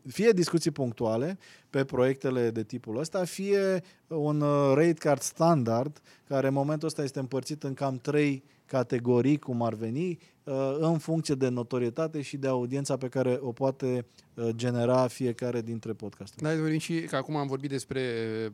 [0.08, 1.38] fie discuții punctuale
[1.72, 7.02] pe proiectele de tipul ăsta, fie un uh, rate card standard, care în momentul ăsta
[7.02, 12.36] este împărțit în cam trei categorii, cum ar veni, uh, în funcție de notorietate și
[12.36, 16.42] de audiența pe care o poate uh, genera fiecare dintre podcasturi.
[16.42, 18.02] Da, vorbim și că acum am vorbit despre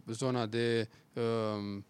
[0.06, 1.82] zona de uh,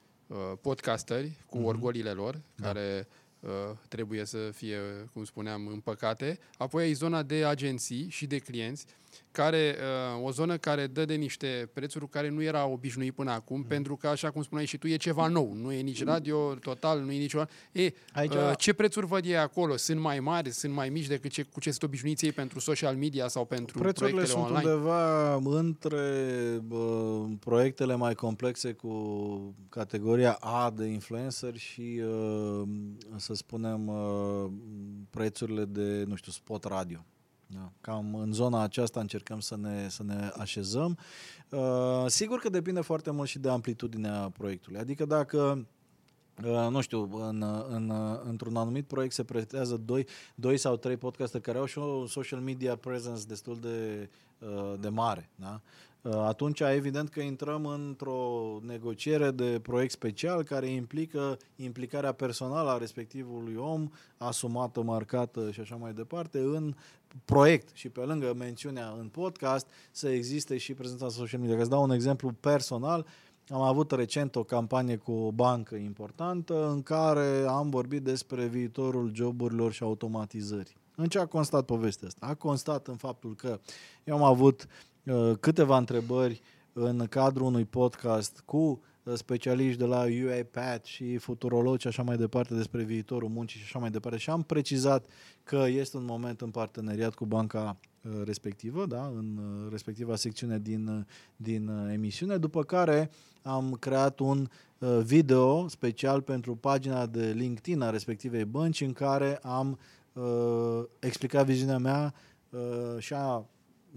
[0.60, 1.64] podcasteri cu uh-huh.
[1.64, 2.66] orgolile lor, da.
[2.66, 3.08] care
[3.40, 3.50] uh,
[3.88, 4.78] trebuie să fie,
[5.12, 6.38] cum spuneam, împăcate.
[6.58, 8.86] Apoi ai zona de agenții și de clienți,
[9.30, 9.76] care,
[10.18, 13.64] uh, o zonă care dă de niște prețuri care nu era obișnuit până acum, mm.
[13.64, 15.52] pentru că, așa cum spuneai și tu, e ceva nou.
[15.54, 17.34] Nu e nici radio total, nu e nici...
[17.72, 18.34] E, Aici...
[18.34, 19.76] uh, ce prețuri văd ei acolo?
[19.76, 22.96] Sunt mai mari, sunt mai mici decât ce, cu ce sunt obișnuiți ei pentru social
[22.96, 24.72] media sau pentru Prețurile proiectele sunt online?
[24.72, 26.06] undeva între
[26.68, 32.68] uh, proiectele mai complexe cu categoria A de influencer și, uh,
[33.16, 34.50] să spunem, uh,
[35.10, 37.04] prețurile de, nu știu, spot radio.
[37.50, 37.72] Da.
[37.80, 40.98] Cam în zona aceasta încercăm să ne, să ne așezăm.
[41.48, 44.80] Uh, sigur că depinde foarte mult și de amplitudinea proiectului.
[44.80, 45.66] Adică dacă
[46.44, 47.92] Uh, nu știu, în, în,
[48.28, 52.40] într-un anumit proiect se pretează doi, doi sau trei podcaste care au și o social
[52.40, 54.08] media presence destul de,
[54.38, 55.30] uh, de mare.
[55.34, 55.60] Da?
[56.02, 62.78] Uh, atunci evident că intrăm într-o negociere de proiect special care implică implicarea personală a
[62.78, 66.74] respectivului om, asumată, marcată și așa mai departe, în
[67.24, 71.56] proiect și pe lângă mențiunea în podcast să existe și prezența social media.
[71.56, 73.06] Ca să dau un exemplu personal,
[73.48, 79.10] am avut recent o campanie cu o bancă importantă în care am vorbit despre viitorul
[79.14, 80.76] joburilor și automatizării.
[80.96, 82.26] În ce a constat povestea asta?
[82.26, 83.60] A constat în faptul că
[84.04, 84.66] eu am avut
[85.04, 86.40] uh, câteva întrebări
[86.72, 88.78] în cadrul unui podcast cu uh,
[89.14, 93.78] specialiști de la UiPath și futurologi și așa mai departe despre viitorul muncii și așa
[93.78, 94.18] mai departe.
[94.18, 95.06] Și am precizat
[95.42, 100.58] că este un moment în parteneriat cu banca uh, respectivă, da, în uh, respectiva secțiune
[100.58, 103.10] din, din emisiune, după care
[103.42, 104.48] am creat un
[105.02, 109.78] video special pentru pagina de LinkedIn a respectivei bănci în care am
[110.12, 112.14] uh, explicat viziunea mea
[112.50, 113.46] uh, și a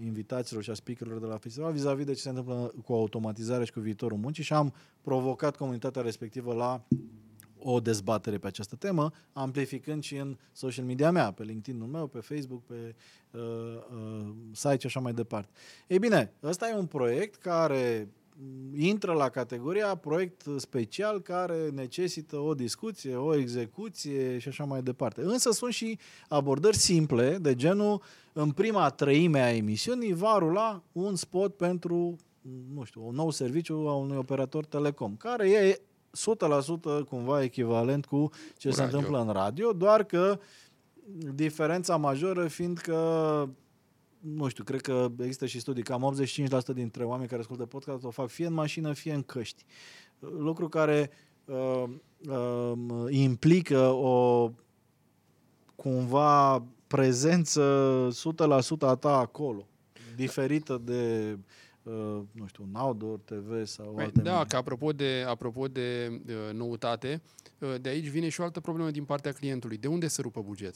[0.04, 3.72] invitațiilor și a speakerilor de la festival vis-a-vis de ce se întâmplă cu automatizarea și
[3.72, 6.84] cu viitorul muncii și am provocat comunitatea respectivă la
[7.64, 12.18] o dezbatere pe această temă, amplificând și în social media mea, pe LinkedIn-ul meu, pe
[12.18, 12.94] Facebook, pe
[13.30, 15.52] uh, uh, site și așa mai departe.
[15.86, 18.08] Ei bine, ăsta e un proiect care
[18.76, 25.22] intră la categoria proiect special care necesită o discuție, o execuție și așa mai departe.
[25.22, 28.02] Însă sunt și abordări simple, de genul,
[28.32, 32.16] în prima treime a emisiunii va rula un spot pentru,
[32.74, 35.80] nu știu, un nou serviciu a unui operator telecom, care e
[37.02, 38.72] 100% cumva echivalent cu ce radio.
[38.72, 40.38] se întâmplă în radio, doar că
[41.34, 43.48] diferența majoră fiind că
[44.22, 46.14] nu știu, cred că există și studii, cam
[46.72, 49.64] 85% dintre oameni care ascultă podcast o fac fie în mașină, fie în căști.
[50.18, 51.10] Lucru care
[51.44, 51.84] uh,
[52.28, 52.72] uh,
[53.08, 54.50] implică o
[55.76, 59.66] cumva prezență 100% a ta acolo,
[60.16, 61.38] diferită de
[61.82, 64.48] uh, nu știu, un outdoor TV sau Păi, alte Da, medii.
[64.48, 67.22] că apropo de, apropo de uh, noutate,
[67.58, 69.76] uh, de aici vine și o altă problemă din partea clientului.
[69.76, 70.74] De unde să rupă buget?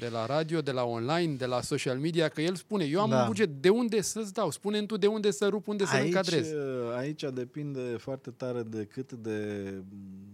[0.00, 3.10] De la radio, de la online, de la social media, că el spune, eu am
[3.10, 3.20] Da.
[3.20, 4.50] un buget, de unde să-ți dau?
[4.50, 6.50] Spune tu de unde să rup, unde să-l încadrez.
[6.52, 10.30] uh, aici depinde foarte tare de cât de mm,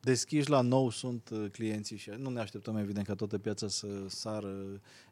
[0.00, 3.86] deschiși la nou sunt uh, clienții și nu ne așteptăm evident ca toată piața să
[4.06, 4.54] sară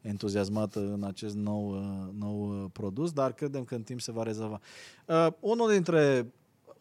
[0.01, 4.23] entuziasmată în acest nou, uh, nou uh, produs, dar credem că în timp se va
[4.23, 4.61] rezolva.
[5.07, 6.33] Uh, unul dintre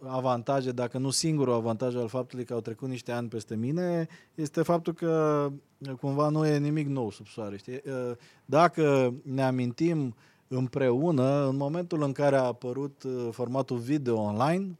[0.05, 4.61] avantaje, dacă nu singurul avantaj al faptului că au trecut niște ani peste mine, este
[4.61, 5.45] faptul că
[5.77, 7.57] uh, cumva nu e nimic nou sub soare.
[7.57, 7.81] Știi?
[7.85, 8.11] Uh,
[8.45, 10.15] Dacă ne amintim
[10.47, 14.77] împreună, în momentul în care a apărut uh, formatul video online,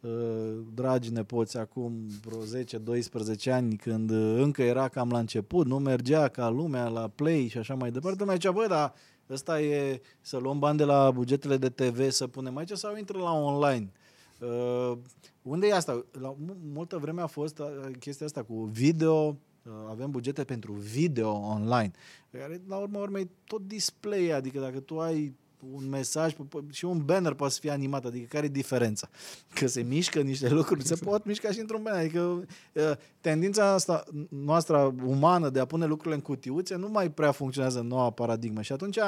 [0.00, 0.10] uh,
[0.74, 1.92] dragi nepoți, acum
[2.24, 2.40] vreo
[3.44, 7.48] 10-12 ani, când uh, încă era cam la început, nu mergea ca lumea la play
[7.48, 8.94] și așa mai departe, lumea zicea, bă, dar
[9.30, 13.18] ăsta e să luăm bani de la bugetele de TV să punem aici sau intră
[13.18, 13.92] la online?
[14.42, 14.98] Uh,
[15.42, 16.04] unde e asta?
[16.20, 17.66] La mu- multă vreme a fost uh,
[17.98, 21.90] chestia asta cu video, uh, avem bugete pentru video online,
[22.30, 25.34] care la urma urmei tot display, adică dacă tu ai
[25.72, 29.08] un mesaj p- p- și un banner poate să fie animat, adică care e diferența?
[29.54, 34.04] Că se mișcă niște lucruri, se pot mișca și într-un banner, adică uh, tendința asta
[34.28, 38.62] noastră umană de a pune lucrurile în cutiuțe nu mai prea funcționează în noua paradigmă
[38.62, 38.98] și atunci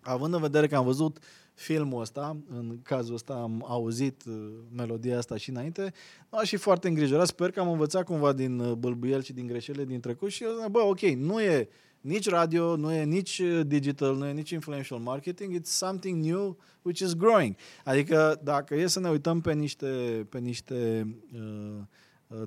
[0.00, 1.18] având în vedere că am văzut
[1.56, 4.34] filmul ăsta, în cazul ăsta am auzit uh,
[4.76, 5.92] melodia asta și înainte,
[6.30, 7.26] m-am și foarte îngrijorat.
[7.26, 10.50] Sper că am învățat cumva din uh, bâlbuiel și din greșelile din trecut și eu
[10.60, 11.68] zic, bă, ok, nu e
[12.00, 16.56] nici radio, nu e nici uh, digital, nu e nici influential marketing, it's something new
[16.82, 17.56] which is growing.
[17.84, 19.86] Adică dacă e să ne uităm pe niște,
[20.28, 21.82] pe niște uh, uh,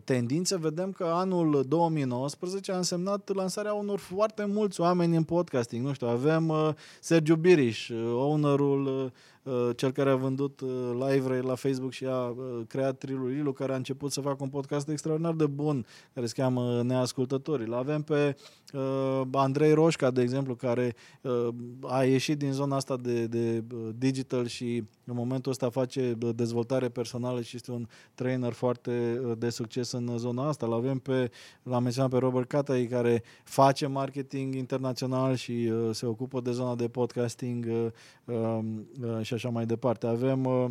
[0.04, 5.86] tendințe, vedem că anul 2019 a însemnat lansarea unor foarte mulți oameni în podcasting.
[5.86, 9.12] Nu știu, avem uh, Sergiu Biriș, uh, ownerul uh,
[9.54, 10.70] uh, cel care a vândut uh,
[11.08, 12.36] live la Facebook și a uh,
[12.68, 16.34] creat Trilul Ilu, care a început să facă un podcast extraordinar de bun, care se
[16.42, 17.68] cheamă Neascultătorii.
[17.68, 18.36] L avem pe
[18.74, 21.48] uh, Andrei Roșca, de exemplu, care uh,
[21.82, 26.30] a ieșit din zona asta de, de uh, digital și în momentul ăsta face uh,
[26.36, 30.66] dezvoltare personală și este un trainer foarte uh, de succes în zona asta.
[30.66, 31.32] L avem pe,
[31.64, 36.76] l-am menționat pe Robert Catai, care face marketing internațional și uh, se ocupă de zona
[36.76, 37.88] de podcasting uh,
[38.26, 38.60] uh,
[39.02, 40.08] uh, și așa mai departe.
[40.08, 40.70] Avem uh,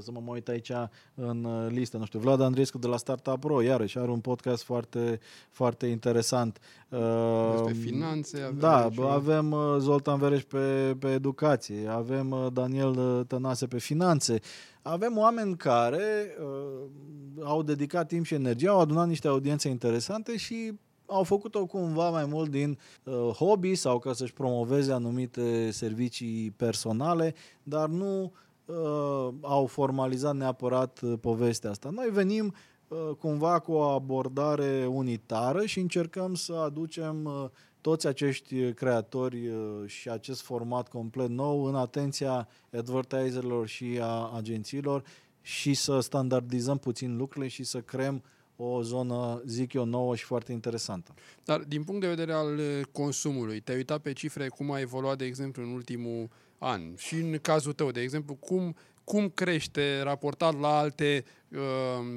[0.00, 0.72] să mă uit aici
[1.14, 4.62] în uh, listă, nu știu, Vlad Andreescu de la Startup Pro, iarăși are un podcast
[4.62, 6.58] foarte, foarte interesant.
[7.52, 12.98] Despre finanțe avem Da, aici, avem uh, Zoltan Vereș pe, pe educație, avem uh, Daniel
[12.98, 14.40] uh, Tănase pe finanțe,
[14.82, 16.88] avem oameni care uh,
[17.42, 20.72] au dedicat timp și energie, au adunat niște audiențe interesante și
[21.06, 27.34] au făcut-o cumva mai mult din uh, hobby sau ca să-și promoveze anumite servicii personale,
[27.62, 28.30] dar nu uh,
[29.40, 31.90] au formalizat neapărat uh, povestea asta.
[31.90, 32.54] Noi venim
[32.88, 37.48] uh, cumva cu o abordare unitară și încercăm să aducem uh,
[37.80, 39.56] toți acești creatori uh,
[39.86, 45.04] și acest format complet nou în atenția advertiserilor și a agențiilor
[45.40, 48.22] și să standardizăm puțin lucrurile și să creăm
[48.56, 51.14] o zonă, zic eu, nouă și foarte interesantă.
[51.44, 55.18] Dar din punct de vedere al uh, consumului, te-ai uitat pe cifre, cum a evoluat,
[55.18, 56.28] de exemplu, în ultimul
[56.60, 61.58] an și în cazul tău, de exemplu, cum, cum crește raportat la alte uh,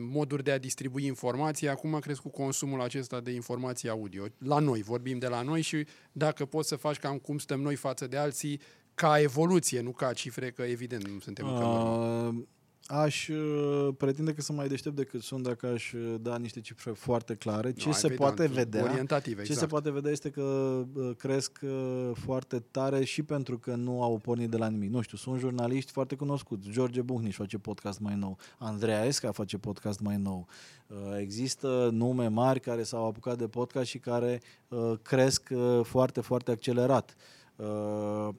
[0.09, 4.23] moduri de a distribui informații, acum a crescut consumul acesta de informații audio.
[4.37, 7.75] La noi, vorbim de la noi și dacă poți să faci cam cum stăm noi
[7.75, 8.61] față de alții,
[8.93, 12.27] ca evoluție, nu ca cifre, că evident nu suntem încă în urmă.
[12.27, 12.43] Uh,
[12.85, 16.91] aș uh, pretinde că sunt mai deștept decât sunt dacă aș uh, da niște cifre
[16.91, 17.73] foarte clare.
[17.73, 19.59] Ce Nu, se ai poate vedea, vedea Orientativ, Ce exact.
[19.59, 24.17] se poate vedea este că uh, cresc uh, foarte tare și pentru că nu au
[24.17, 24.89] pornit de la nimic.
[24.91, 26.69] Nu știu, sunt jurnaliști foarte cunoscuți.
[26.69, 28.37] George Buhniș face podcast mai nou.
[28.57, 30.47] Andreea Esca face podcast mai nou.
[30.87, 36.21] Uh, Există nume mari care s-au apucat de podcast și care uh, cresc uh, foarte,
[36.21, 37.15] foarte accelerat.
[37.55, 38.29] Uh,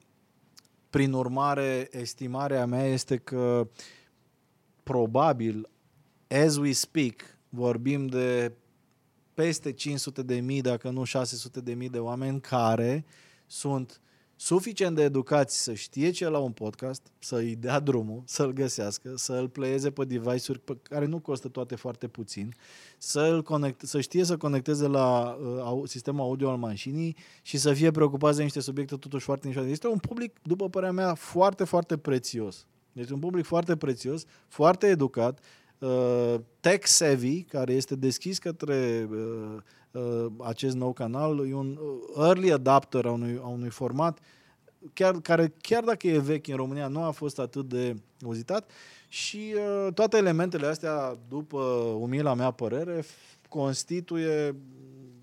[0.89, 3.67] Prin urmare, estimarea mea este că
[4.85, 5.69] probabil,
[6.27, 8.51] as we speak, vorbim de
[9.33, 13.05] peste 500 de mii, dacă nu 600 de mii de oameni care
[13.45, 14.01] sunt
[14.35, 19.11] suficient de educați să știe ce e la un podcast, să-i dea drumul, să-l găsească,
[19.15, 22.53] să-l pleieze pe device-uri pe care nu costă toate foarte puțin,
[22.97, 27.73] să-l conecte, să știe să conecteze la uh, au- sistemul audio al mașinii și să
[27.73, 29.67] fie preocupați de niște subiecte totuși foarte nișate.
[29.67, 32.65] Este un public, după părerea mea, foarte, foarte prețios.
[32.95, 35.39] Deci un public foarte prețios, foarte educat,
[35.79, 39.55] uh, tech savvy, care este deschis către uh,
[39.91, 44.19] uh, acest nou canal, e un uh, early adapter a unui, a unui format
[44.93, 48.71] chiar, care chiar dacă e vechi în România nu a fost atât de uzitat.
[49.07, 51.57] Și uh, toate elementele astea, după
[51.99, 54.55] umila mea părere, f- constituie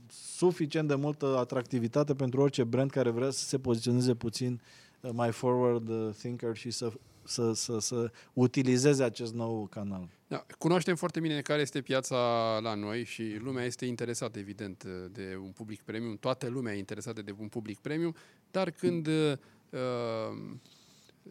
[0.08, 4.60] suficient de multă atractivitate pentru orice brand care vrea să se poziționeze puțin
[5.00, 6.92] uh, mai forward uh, thinker și să,
[7.24, 10.08] să, să, să utilizeze acest nou canal.
[10.28, 12.16] Da, cunoaștem foarte bine care este piața
[12.62, 16.16] la noi și lumea este interesată, evident, de un public premium.
[16.16, 18.14] Toată lumea e interesată de un public premium,
[18.50, 19.32] dar când uh,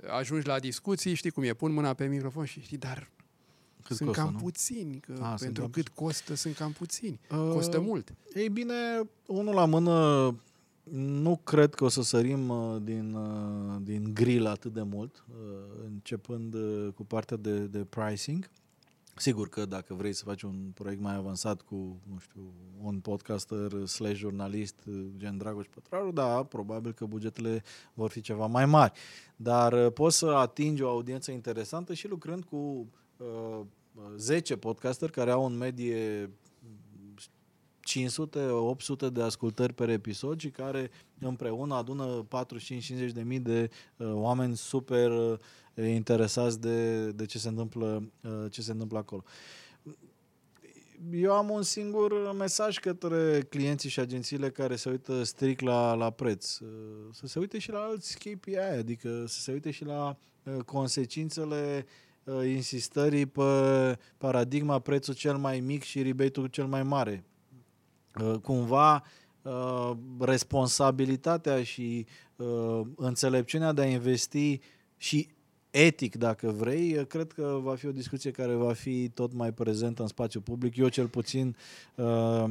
[0.07, 3.09] ajungi la discuții, știi cum e, pun mâna pe microfon și știi, dar
[3.83, 4.39] Cât sunt costă, cam nu?
[4.39, 7.19] puțini, că A, sunt pentru cam cât costă sunt cam puțini.
[7.31, 8.13] Uh, Costă mult.
[8.33, 8.73] Ei bine,
[9.25, 10.25] unul la mână,
[10.93, 15.35] nu cred că o să sărim uh, din, uh, din grill atât de mult, uh,
[15.85, 18.49] începând uh, cu partea de, de pricing.
[19.15, 21.75] Sigur că dacă vrei să faci un proiect mai avansat cu,
[22.11, 28.09] nu știu, un podcaster slash jurnalist uh, gen Dragoș Pătraru, da, probabil că bugetele vor
[28.09, 28.99] fi ceva mai mari.
[29.35, 33.59] Dar uh, poți să atingi o audiență interesantă și lucrând cu uh,
[34.17, 36.29] 10 podcasteri care au în medie
[39.07, 42.27] 500-800 de ascultări per episod și care împreună adună
[43.09, 45.37] 45-50 de mii de uh, oameni super uh,
[45.75, 49.23] interesați de, de ce, se întâmplă, uh, ce se întâmplă acolo.
[51.09, 56.09] Eu am un singur mesaj către clienții și agențiile care se uită strict la, la
[56.09, 56.57] preț.
[56.57, 56.67] Uh,
[57.11, 61.85] Să se uite și la alți KPI, adică să se uite și la uh, consecințele
[62.23, 63.41] uh, insistării pe
[64.17, 67.23] paradigma prețul cel mai mic și rebate-ul cel mai mare.
[68.19, 69.03] Uh, Cumva
[69.41, 72.05] uh, responsabilitatea și
[72.35, 74.59] uh, înțelepciunea de a investi
[74.97, 75.27] și
[75.71, 79.53] etic, dacă vrei, uh, cred că va fi o discuție care va fi tot mai
[79.53, 80.75] prezentă în spațiu public.
[80.75, 81.55] Eu cel puțin
[81.95, 82.49] uh, uh,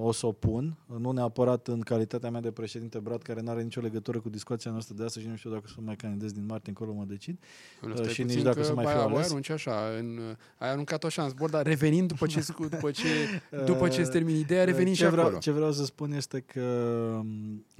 [0.00, 3.62] o să o pun, nu neapărat în calitatea mea de președinte Brad, care nu are
[3.62, 6.32] nicio legătură cu discuția noastră de astăzi și nu știu dacă o să mai candidez
[6.32, 7.38] din martie încolo, mă decid.
[7.82, 9.30] Uh, și nici dacă o să mai fiu ales.
[9.30, 13.06] arunci așa, în, ai aruncat-o așa în zbor, dar revenind după ce, după ce,
[13.70, 15.40] după ce îți termini ideea, revenind ce și vreau, acolo.
[15.40, 16.60] Ce vreau să spun este că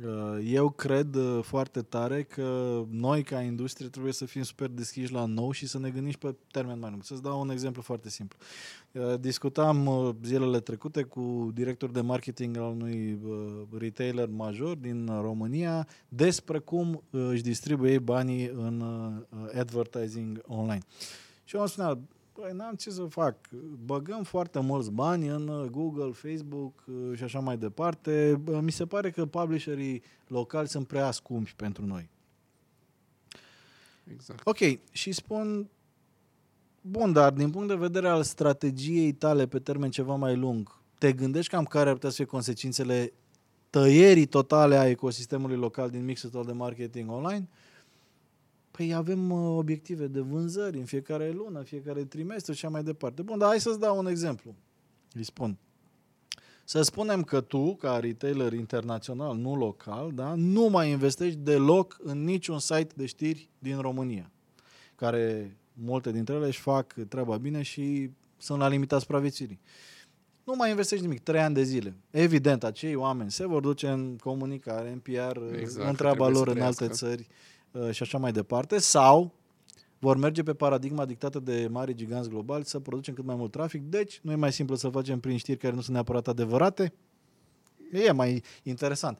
[0.04, 5.24] uh, eu cred foarte tare că noi ca industrie trebuie să fim super deschiși la
[5.24, 7.04] nou și să ne gândim și pe termen mai lung.
[7.04, 8.38] Să-ți dau un exemplu foarte simplu.
[9.20, 9.88] Discutam
[10.22, 13.18] zilele trecute cu director de marketing al unui
[13.78, 18.82] retailer major din România despre cum își distribuie banii în
[19.58, 20.82] advertising online.
[21.44, 21.98] Și eu am spunea,
[22.40, 23.36] Păi n-am ce să fac.
[23.84, 26.84] Băgăm foarte mulți bani în Google, Facebook
[27.14, 28.40] și așa mai departe.
[28.60, 32.08] Mi se pare că publisherii locali sunt prea scumpi pentru noi.
[34.12, 34.46] Exact.
[34.46, 34.58] Ok,
[34.92, 35.68] și spun,
[36.80, 41.12] bun, dar din punct de vedere al strategiei tale pe termen ceva mai lung, te
[41.12, 43.12] gândești cam care ar putea să fie consecințele
[43.70, 47.48] tăierii totale a ecosistemului local din mixul tău de marketing online?
[48.70, 53.22] Păi avem uh, obiective de vânzări în fiecare lună, fiecare trimestru și așa mai departe.
[53.22, 54.54] Bun, dar hai să-ți dau un exemplu.
[55.12, 55.58] Îi spun.
[56.64, 62.24] Să spunem că tu, ca retailer internațional, nu local, da, nu mai investești deloc în
[62.24, 64.30] niciun site de știri din România,
[64.94, 69.60] care multe dintre ele își fac treaba bine și sunt la limita supraviețuirii.
[70.44, 71.96] Nu mai investești nimic, trei ani de zile.
[72.10, 76.60] Evident, acei oameni se vor duce în comunicare, în PR, exact, în treaba lor în
[76.60, 77.26] alte țări
[77.70, 79.34] uh, și așa mai departe, sau
[79.98, 83.82] vor merge pe paradigma dictată de mari giganți globali să producem cât mai mult trafic,
[83.82, 86.92] deci nu e mai simplu să facem prin știri care nu sunt neapărat adevărate?
[87.92, 89.18] E mai interesant.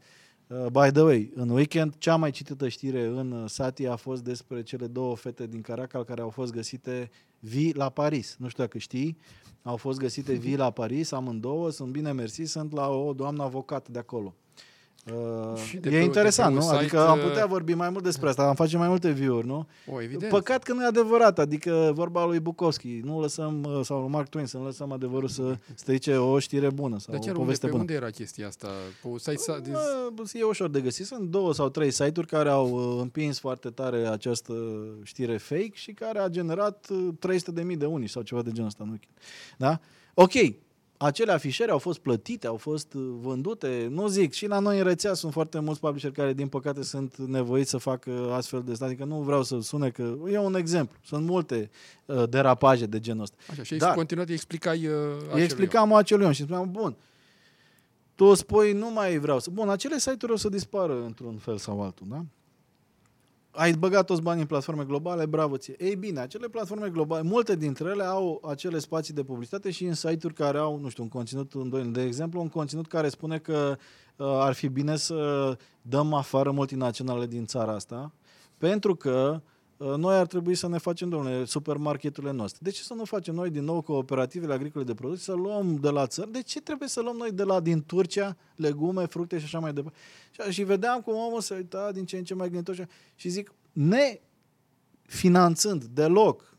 [0.51, 4.25] Uh, by the way, în weekend, cea mai citită știre în uh, Sati a fost
[4.25, 8.37] despre cele două fete din Caracal care au fost găsite vii la Paris.
[8.39, 9.19] Nu știu dacă știi,
[9.63, 13.89] au fost găsite vii la Paris, amândouă, sunt bine mersi, sunt la o doamnă avocat
[13.89, 14.35] de acolo.
[15.07, 16.61] Uh, e pe, interesant, nu?
[16.61, 19.67] Site, adică am putea vorbi mai mult despre asta, am face mai multe view-uri, nu?
[19.93, 20.33] O, evident.
[20.33, 24.29] Păcat că nu e adevărat, adică vorba lui Bukowski, nu lăsăm, uh, sau lui Mark
[24.29, 27.67] Twain, să nu lăsăm adevărul să strice o știre bună sau Dar chiar o poveste
[27.67, 27.91] unde, bună.
[27.91, 28.69] unde era chestia asta?
[29.03, 29.73] Pe site sa, de...
[30.33, 34.07] E ușor de găsit, sunt două sau trei site-uri care au uh, împins foarte tare
[34.07, 34.55] această
[35.03, 38.99] știre fake și care a generat 300.000 de unii sau ceva de genul ăsta, nu?
[39.57, 39.81] Da?
[40.15, 40.33] Ok,
[41.03, 44.85] acele afișări au fost plătite, au fost uh, vândute, nu zic, și la noi în
[44.85, 49.05] rețea sunt foarte mulți publisheri care din păcate sunt nevoiți să facă astfel de adică
[49.05, 51.71] nu vreau să sune că, e un exemplu, sunt multe
[52.07, 53.37] uh, derapaje de genul ăsta.
[53.51, 54.95] Așa, și Dar, continuat îi explicai uh,
[55.33, 56.97] Îi explicam acelui om și spuneam, bun,
[58.15, 59.51] tu spui, nu mai vreau să...
[59.51, 62.25] Bun, acele site-uri o să dispară într-un fel sau altul, da?
[63.51, 65.75] Ai băgat toți banii în platforme globale, bravo ție.
[65.79, 69.95] Ei bine, acele platforme globale, multe dintre ele au acele spații de publicitate și în
[69.95, 71.95] site-uri care au, nu știu, un conținut îndoielnic.
[71.95, 73.77] De exemplu, un conținut care spune că
[74.17, 78.13] uh, ar fi bine să dăm afară multinaționale din țara asta,
[78.59, 79.41] pentru că uh,
[79.85, 82.61] noi ar trebui să ne facem, domnule, supermarketurile noastre.
[82.63, 85.91] De ce să nu facem noi din nou cooperativele agricole de producție, să luăm de
[85.91, 86.33] la țări?
[86.33, 89.73] De ce trebuie să luăm noi de la din Turcia legume, fructe și așa mai
[89.73, 89.99] departe?
[90.31, 93.29] Și, și vedeam cum omul se uita din ce în ce mai gânditor și, și
[93.29, 94.21] zic, ne
[95.03, 96.57] finanțând deloc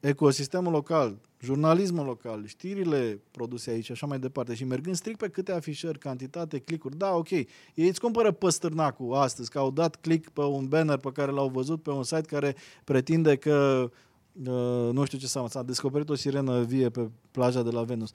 [0.00, 5.28] ecosistemul local, jurnalismul local, știrile produse aici și așa mai departe și mergând strict pe
[5.28, 10.28] câte afișări, cantitate, clicuri, da, ok, ei îți cumpără păstârnacul astăzi, că au dat click
[10.28, 13.90] pe un banner pe care l-au văzut pe un site care pretinde că
[14.32, 18.10] uh, nu știu ce s-a, s-a descoperit o sirenă vie pe plaja de la Venus.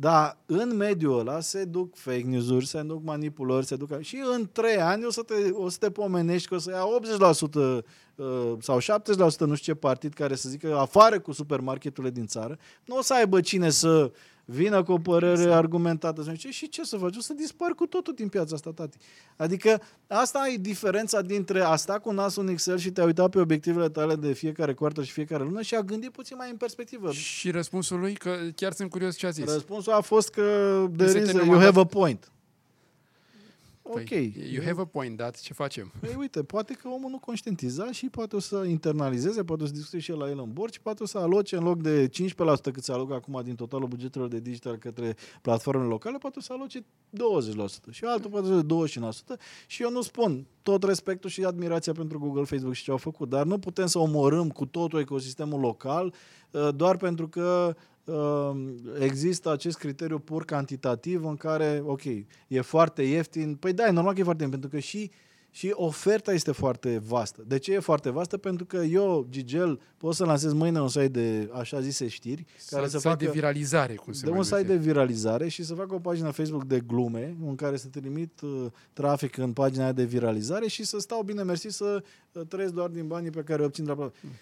[0.00, 4.00] Dar în mediul ăla se duc fake news-uri, se duc manipulări, se duc...
[4.00, 6.84] Și în trei ani o să te, o să te pomenești că o să ia
[7.50, 7.82] 80% uh,
[8.60, 8.80] sau 70%
[9.38, 12.58] nu știu ce partid care să zică afară cu supermarketurile din țară.
[12.84, 14.12] Nu o să aibă cine să
[14.50, 15.52] vină cu o părere exact.
[15.52, 16.22] argumentată.
[16.22, 17.16] Să zice, și ce să faci?
[17.16, 18.96] O să dispar cu totul din piața asta, tati.
[19.36, 23.40] Adică asta e diferența dintre a sta cu nasul în Excel și te-a uitat pe
[23.40, 27.12] obiectivele tale de fiecare quartă și fiecare lună și a gândit puțin mai în perspectivă.
[27.12, 29.52] Și răspunsul lui, că chiar sunt curios ce a zis.
[29.52, 30.42] Răspunsul a fost că
[30.96, 32.32] there is a, you have a point.
[33.92, 34.34] Păi, ok.
[34.52, 35.92] You have a point, dar ce facem?
[36.00, 39.72] Păi uite, poate că omul nu conștientiza și poate o să internalizeze, poate o să
[39.72, 42.08] discute și el la el în bord și poate o să aloce în loc de
[42.08, 42.10] 15%
[42.72, 46.52] cât se alocă acum din totalul bugetelor de digital către platformele locale, poate o să
[46.52, 46.84] aloce 20%
[47.90, 48.62] și altul poate să
[49.36, 52.96] 20% și eu nu spun tot respectul și admirația pentru Google, Facebook și ce au
[52.96, 56.14] făcut, dar nu putem să omorâm cu totul ecosistemul local
[56.50, 57.97] uh, doar pentru că Ehm,
[59.00, 62.02] există acest criteriu pur cantitativ în care, ok,
[62.48, 63.54] e foarte ieftin.
[63.54, 65.10] Păi da, e normal că e foarte ieftin, pentru că și
[65.50, 67.44] și oferta este foarte vastă.
[67.46, 68.36] De ce e foarte vastă?
[68.36, 72.88] Pentru că eu, Gigel, pot să lansez mâine un site de așa zise știri, care
[72.88, 74.56] să site facă de viralizare, cum se de un numește.
[74.56, 78.40] site de viralizare și să fac o pagină Facebook de glume în care să trimit
[78.40, 82.02] uh, trafic în pagina aia de viralizare și să stau bine mersi să
[82.32, 84.34] uh, trăiesc doar din banii pe care îi obțin de la platformă.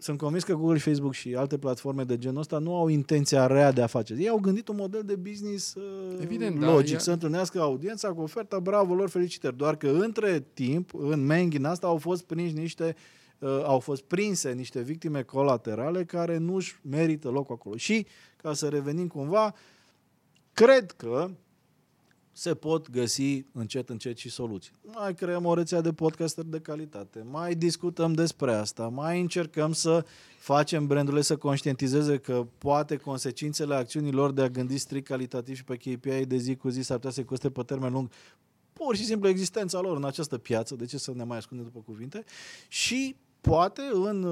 [0.00, 3.72] Sunt convins că Google, Facebook și alte platforme de genul ăsta nu au intenția rea
[3.72, 4.14] de a face.
[4.18, 8.12] Ei au gândit un model de business uh, Evident, da, logic, ea- să întâlnească audiența
[8.12, 9.56] cu oferta, bravo lor, felicitări.
[9.56, 12.96] Doar că între timp, în menghina asta, au fost prinși niște
[13.38, 17.76] uh, au fost prinse niște victime colaterale care nu-și merită locul acolo.
[17.76, 19.54] Și, ca să revenim cumva,
[20.52, 21.30] cred că
[22.38, 24.72] se pot găsi încet, încet și soluții.
[24.94, 30.04] Mai creăm o rețea de podcasteri de calitate, mai discutăm despre asta, mai încercăm să
[30.38, 35.76] facem brandurile să conștientizeze că poate consecințele acțiunilor de a gândi strict calitativ și pe
[35.76, 38.10] KPI de zi cu zi s-ar putea să-i coste pe termen lung
[38.72, 41.82] pur și simplu existența lor în această piață, de ce să ne mai ascundem după
[41.86, 42.24] cuvinte,
[42.68, 44.24] și poate în,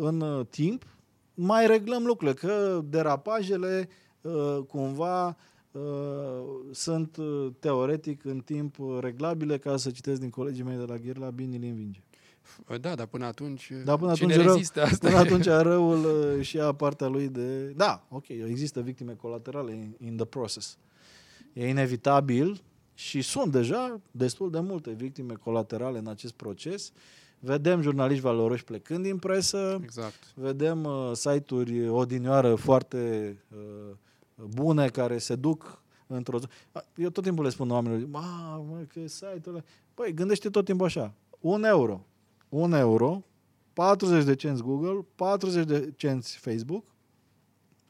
[0.00, 0.86] în timp
[1.34, 3.88] mai reglăm lucrurile, că derapajele
[4.20, 5.34] uh, cumva uh,
[6.70, 10.96] sunt uh, teoretic în timp uh, reglabile, ca să citesc din colegii mei de la
[10.96, 12.00] Ghirla, bine îl învinge.
[12.80, 15.06] Da, dar până atunci, Dar până cine atunci rău- rezistă asta?
[15.08, 17.66] Până e- atunci răul uh, și ia partea lui de...
[17.66, 20.78] Da, ok, există victime colaterale in, in the process.
[21.52, 22.62] E inevitabil
[22.94, 26.92] și sunt deja destul de multe victime colaterale în acest proces.
[27.38, 30.32] Vedem jurnaliști valoroși plecând din presă, Exact.
[30.34, 33.94] vedem uh, site-uri odinioară foarte uh,
[34.48, 36.46] bune care se duc într-o zi.
[36.72, 39.64] A, Eu tot timpul le spun oamenilor, mă, mă, că site-ul ăla...
[39.94, 41.14] Păi, gândește tot timpul așa.
[41.40, 42.06] Un euro.
[42.48, 43.24] Un euro,
[43.72, 46.84] 40 de cenți Google, 40 de cenți Facebook,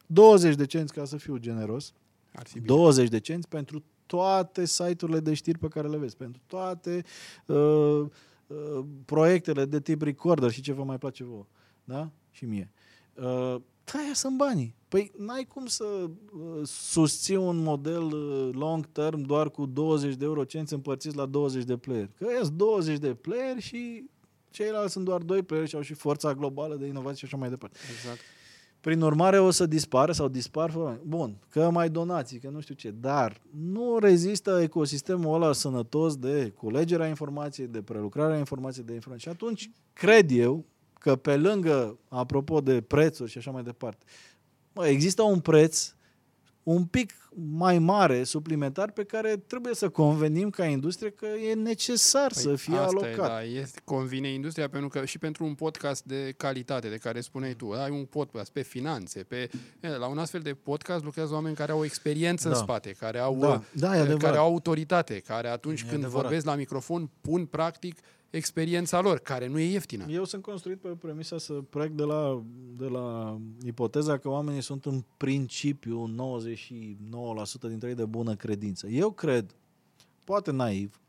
[0.05, 1.93] 20 de cenți, ca să fiu generos,
[2.33, 2.65] Ar fi bine.
[2.65, 7.03] 20 de cenți pentru toate site-urile de știri pe care le vezi, pentru toate
[7.45, 8.05] uh,
[8.47, 11.45] uh, proiectele de tip recorder și ce vă mai place vouă.
[11.83, 12.11] Da?
[12.31, 12.71] Și mie.
[13.13, 13.55] Uh,
[13.93, 14.75] aia sunt banii.
[14.93, 20.25] Păi n-ai cum să uh, susții un model uh, long term doar cu 20 de
[20.25, 22.09] euro cenți împărțiți la 20 de player.
[22.17, 24.09] Că ăia sunt 20 de player și
[24.49, 27.49] ceilalți sunt doar 2 player și au și forța globală de inovație și așa mai
[27.49, 27.77] departe.
[27.97, 28.19] Exact.
[28.81, 30.99] Prin urmare o să dispară sau dispar fără bani.
[31.03, 33.41] Bun, că mai donații, că nu știu ce, dar
[33.71, 39.29] nu rezistă ecosistemul ăla sănătos de culegerea informației, de prelucrarea informației, de informații.
[39.29, 40.65] Și atunci cred eu
[41.03, 44.05] că pe lângă, apropo de prețuri și așa mai departe,
[44.73, 45.93] mă, există un preț
[46.63, 47.13] un pic
[47.51, 52.55] mai mare, suplimentar, pe care trebuie să convenim ca industrie că e necesar păi să
[52.55, 53.25] fie asta alocat.
[53.43, 57.21] E, da, este, convine industria pentru că și pentru un podcast de calitate de care
[57.21, 59.49] spuneai tu, ai un podcast pe finanțe, pe
[59.79, 62.55] e, la un astfel de podcast lucrează oameni care au experiență Da.
[62.55, 64.21] în spate, care au Da, da, e e, adevărat.
[64.21, 66.21] care au autoritate, care atunci E când adevărat.
[66.21, 67.97] vorbesc la microfon pun practic
[68.37, 70.05] experiența lor, care nu e ieftină.
[70.09, 72.43] Eu sunt construit pe premisa să plec de la,
[72.77, 76.15] de la ipoteza că oamenii sunt în principiu
[77.67, 78.87] 99% dintre ei de bună credință.
[78.87, 79.55] Eu cred,
[80.23, 81.01] poate naiv,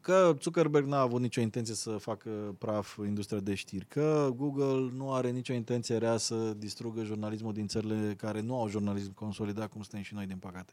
[0.00, 5.12] că Zuckerberg n-a avut nicio intenție să facă praf industria de știri, că Google nu
[5.12, 9.82] are nicio intenție rea să distrugă jurnalismul din țările care nu au jurnalism consolidat, cum
[9.82, 10.72] suntem și noi, din păcate.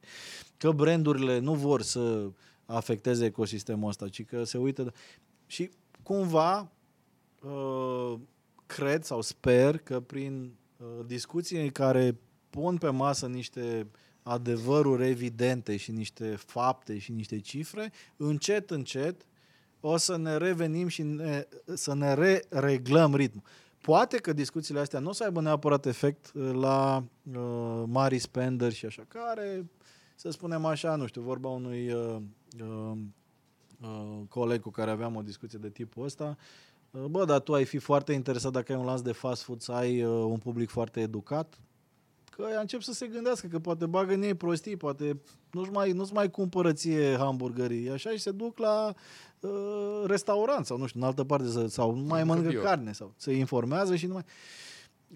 [0.57, 2.29] Că brandurile nu vor să
[2.65, 4.93] afecteze ecosistemul ăsta, ci că se uită...
[5.53, 5.69] Și
[6.03, 6.71] cumva
[7.41, 8.19] uh,
[8.65, 12.17] cred sau sper că prin uh, discuții care
[12.49, 13.87] pun pe masă niște
[14.23, 19.25] adevăruri evidente și niște fapte și niște cifre, încet, încet
[19.79, 23.43] o să ne revenim și ne, să ne re-reglăm ritmul.
[23.81, 28.71] Poate că discuțiile astea nu o să aibă neapărat efect uh, la uh, mari spender
[28.71, 29.65] și așa, care,
[30.15, 32.21] să spunem așa, nu știu, vorba unui uh,
[32.61, 32.97] uh,
[33.83, 36.37] uh, coleg cu care aveam o discuție de tipul ăsta,
[36.91, 39.61] uh, bă, dar tu ai fi foarte interesat dacă ai un lanț de fast food
[39.61, 41.59] să ai uh, un public foarte educat,
[42.35, 45.21] că ea încep să se gândească că poate bagă în ei prostii, poate
[45.51, 48.93] nu-și mai, nu-ți mai cumpără ție hamburgerii, așa și se duc la
[49.39, 52.61] uh, restaurant sau nu știu, în altă parte să, sau nu mai mănâncă bio.
[52.61, 54.23] carne sau se informează și nu mai...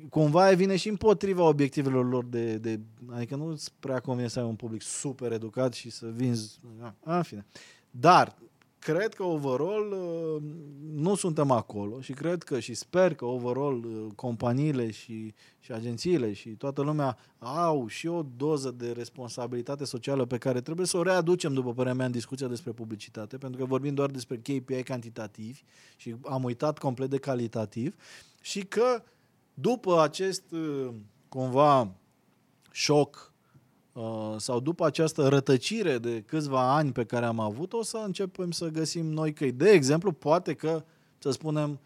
[0.09, 4.45] Cumva vine și împotriva obiectivelor lor de, de adică nu îți prea convine să ai
[4.45, 7.45] un public super educat și să vinzi, a, în fine.
[7.91, 8.36] Dar
[8.80, 10.41] cred că overall uh,
[10.93, 16.34] nu suntem acolo și cred că și sper că overall uh, companiile și, și agențiile
[16.34, 21.01] și toată lumea au și o doză de responsabilitate socială pe care trebuie să o
[21.01, 25.63] readucem, după părerea mea, în discuția despre publicitate, pentru că vorbim doar despre KPI cantitativi
[25.95, 27.95] și am uitat complet de calitativ
[28.41, 29.03] și că
[29.53, 30.89] după acest uh,
[31.30, 31.91] cumva
[32.71, 33.36] șoc uh,
[34.37, 39.05] sau după această rătăcire de câțiva ani pe care am avut-o, să începem să găsim
[39.05, 39.51] noi căi.
[39.51, 40.83] De exemplu, poate că,
[41.17, 41.79] să spunem,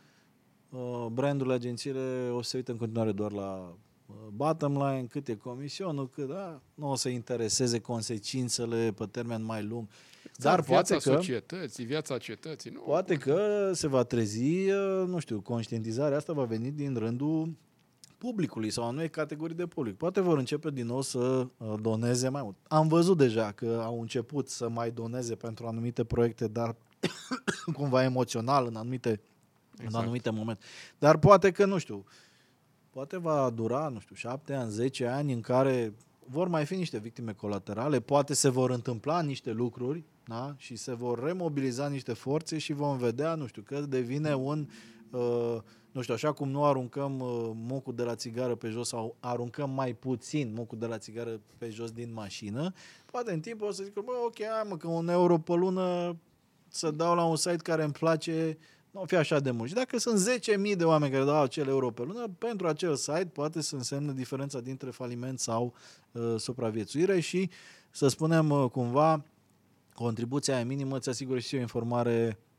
[0.70, 5.28] uh, brandurile, agențiile o să se uită în continuare doar la uh, bottom line, cât
[5.28, 9.88] e comisionul, cât, da, nu o să intereseze consecințele pe termen mai lung.
[10.36, 12.80] Dar viața poate că societății, viața cetății, nu?
[12.80, 14.70] Poate că se va trezi,
[15.06, 17.54] nu știu, conștientizarea asta va veni din rândul
[18.22, 19.98] publicului sau anumite categorii de public.
[19.98, 21.20] Poate vor începe din nou să
[21.58, 22.56] uh, doneze mai mult.
[22.68, 26.76] Am văzut deja că au început să mai doneze pentru anumite proiecte, dar
[27.78, 29.10] cumva emoțional în anumite,
[29.74, 29.94] exact.
[29.94, 30.66] în anumite momente.
[31.00, 32.04] Dar poate că, nu știu,
[32.90, 35.94] poate va dura, nu știu, șapte ani, zece ani în care
[36.26, 40.54] vor mai fi niște victime colaterale, poate se vor întâmpla niște lucruri da?
[40.58, 44.68] și se vor remobiliza niște forțe și vom vedea, nu știu, că devine un
[45.10, 45.58] uh,
[45.92, 49.70] nu știu, așa cum nu aruncăm uh, mocul de la țigară pe jos sau aruncăm
[49.70, 52.74] mai puțin mocul de la țigară pe jos din mașină,
[53.06, 56.18] poate în timp o să zic, bă, ok, hai mă, că un euro pe lună
[56.68, 58.58] să dau la un site care îmi place,
[58.92, 59.70] nu fi așa de mult.
[59.70, 60.30] Și dacă sunt
[60.72, 64.14] 10.000 de oameni care dau acel euro pe lună, pentru acel site poate să însemne
[64.14, 65.74] diferența dintre faliment sau
[66.12, 67.50] uh, supraviețuire și,
[67.90, 69.26] să spunem uh, cumva,
[69.94, 72.51] contribuția aia minimă îți asigură și o informare Uh,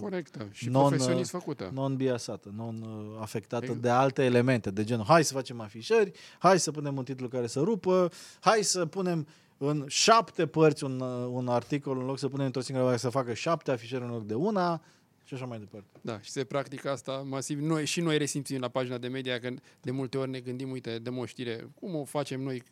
[0.00, 1.70] Corectă și non, profesionist făcută.
[1.72, 3.82] Non-biasată, non-afectată exact.
[3.82, 7.46] de alte elemente, de genul hai să facem afișări, hai să punem un titlu care
[7.46, 9.26] să rupă, hai să punem
[9.58, 13.34] în șapte părți un, uh, un articol în loc să punem într-o singură să facă
[13.34, 14.82] șapte afișări în loc de una
[15.24, 15.88] și așa mai departe.
[16.00, 17.60] Da, și se practică asta masiv.
[17.60, 19.50] Noi, și noi resimțim la pagina de media că
[19.80, 22.62] de multe ori ne gândim, uite, de o știre, cum o facem noi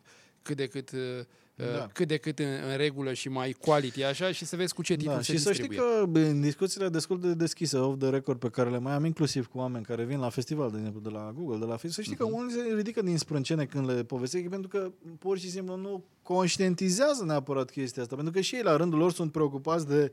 [0.43, 1.25] cât de cât uh,
[1.57, 1.89] da.
[1.93, 4.95] cât de cât în, în regulă și mai quality așa și să vezi cu ce
[4.95, 5.79] titlu da, se Și distribuie.
[5.79, 8.93] să știi că în discuțiile destul de deschise, off the record, pe care le mai
[8.93, 11.77] am inclusiv cu oameni care vin la festival, de exemplu, de la Google, de la
[11.77, 12.19] Facebook, să știi uh-huh.
[12.19, 12.35] că mhm.
[12.35, 17.25] unii se ridică din sprâncene când le povestesc, pentru că pur și simplu nu conștientizează
[17.25, 20.13] neapărat chestia asta, pentru că și ei la rândul lor sunt preocupați de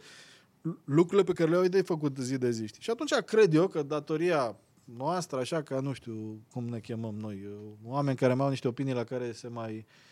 [0.84, 2.68] lucrurile pe care le-au de făcut zi de zi.
[2.68, 2.82] Știi?
[2.82, 4.58] Și atunci cred eu că datoria
[4.98, 7.48] noastră, așa ca nu știu cum ne chemăm noi,
[7.84, 10.09] oameni care mai au niște opinii la care se mai uh, uh,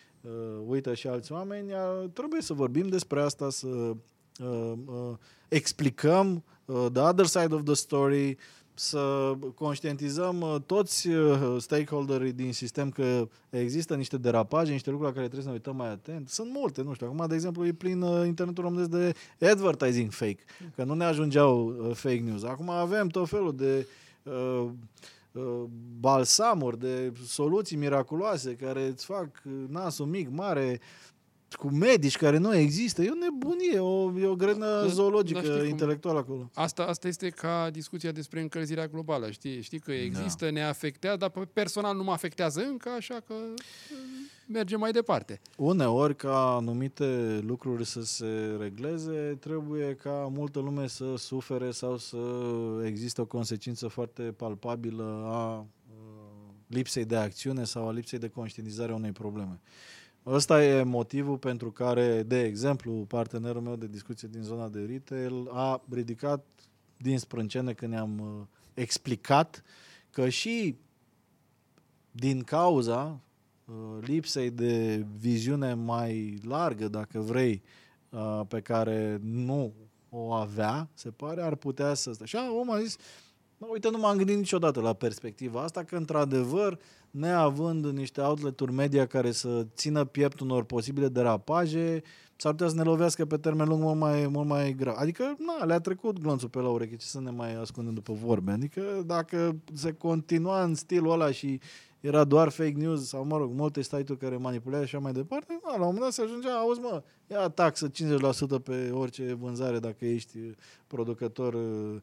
[0.67, 5.17] uită și alți oameni, uh, trebuie să vorbim despre asta, să uh, uh,
[5.47, 8.37] explicăm uh, the other side of the story,
[8.73, 15.15] să conștientizăm uh, toți uh, stakeholderii din sistem că există niște derapaje, niște lucruri la
[15.15, 16.29] care trebuie să ne uităm mai atent.
[16.29, 17.07] Sunt multe, nu știu.
[17.07, 20.43] Acum, de exemplu, e plin uh, internetul românesc de advertising fake,
[20.75, 22.43] că nu ne ajungeau uh, fake news.
[22.43, 23.85] Acum avem tot felul de uh,
[24.27, 24.69] Uh,
[25.99, 30.79] balsamuri, de soluții miraculoase care îți fac uh, nasul mic, mare,
[31.55, 33.01] cu medici care nu există.
[33.01, 36.49] E o nebunie, o, e o grenă da, zoologică da, intelectuală acolo.
[36.53, 39.31] Asta, asta este ca discuția despre încălzirea globală.
[39.31, 40.51] Știi, știi că există, da.
[40.51, 43.33] ne afectează, dar personal nu mă afectează încă, așa că
[44.47, 45.41] mergem mai departe.
[45.57, 52.17] Uneori, ca anumite lucruri să se regleze, trebuie ca multă lume să sufere sau să
[52.85, 55.65] existe o consecință foarte palpabilă a
[56.67, 59.59] lipsei de acțiune sau a lipsei de conștientizare a unei probleme.
[60.25, 65.49] Ăsta e motivul pentru care, de exemplu, partenerul meu de discuție din zona de retail
[65.51, 66.45] a ridicat
[66.97, 69.63] din sprâncene când ne-am explicat
[70.09, 70.77] că și
[72.11, 73.26] din cauza Uh,
[74.01, 77.61] lipsei de viziune mai largă, dacă vrei,
[78.09, 79.73] uh, pe care nu
[80.09, 82.25] o avea, se pare, ar putea să stea.
[82.25, 82.97] Și omul a zis,
[83.57, 86.79] uite, nu m-am gândit niciodată la perspectiva asta, că într-adevăr,
[87.11, 92.01] neavând niște outlet-uri media care să țină piept unor posibile derapaje,
[92.35, 94.95] s-ar putea să ne lovească pe termen lung mult mai, mult mai grav.
[94.97, 98.51] Adică, na, le-a trecut glonțul pe la ureche, ce să ne mai ascundem după vorbe.
[98.51, 101.59] Adică, dacă se continua în stilul ăla și
[102.07, 105.59] era doar fake news sau, mă rog, multe site-uri care manipulează și așa mai departe,
[105.63, 107.91] na, la un moment dat se ajungea, auzi mă, ia taxă 50%
[108.63, 110.37] pe orice vânzare dacă ești
[110.87, 111.95] producător uh,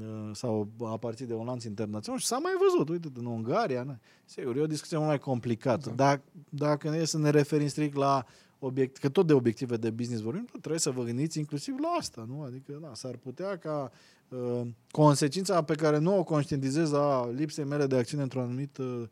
[0.00, 3.98] uh, sau aparții de un lanț internațional și s-a mai văzut, uite, în Ungaria, na.
[4.24, 5.90] sigur, e o discuție mult mai complicată.
[5.90, 5.96] Exact.
[5.96, 8.24] Dacă, dacă ne e să ne referim strict la
[8.58, 12.26] obiect, că tot de obiective de business vorbim, trebuie să vă gândiți inclusiv la asta,
[12.28, 12.42] nu?
[12.42, 13.92] Adică, da, s-ar putea ca
[14.28, 18.86] uh, consecința pe care nu o conștientizez a lipsei mele de acțiune într-un anumit uh,
[18.86, 19.08] Uh,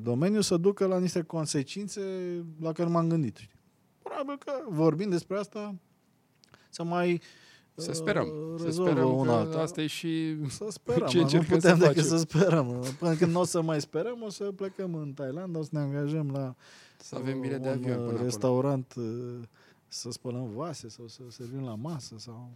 [0.00, 2.00] domeniu să ducă la niște consecințe
[2.60, 3.36] la care m-am gândit.
[3.36, 3.58] Știi?
[4.02, 5.74] Probabil că vorbind despre asta
[6.70, 7.20] să mai
[7.74, 8.28] să sperăm.
[8.58, 9.60] Să sperăm una că alta.
[9.60, 11.06] asta e și să sperăm.
[11.06, 12.84] ce nu putem să decât să sperăm.
[12.98, 15.78] Până când nu o să mai sperăm, o să plecăm în Thailand, o să ne
[15.78, 16.54] angajăm la
[16.96, 19.06] să avem bine de avion până restaurant acolo.
[19.06, 19.46] Uh,
[19.88, 22.50] să spălăm vase sau să servim la masă sau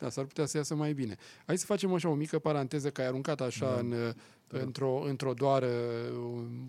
[0.00, 1.16] da, s-ar putea să iasă mai bine.
[1.46, 3.78] Hai să facem așa o mică paranteză, că ai aruncat așa da.
[3.78, 3.94] în,
[4.48, 5.64] într-o, într-o doar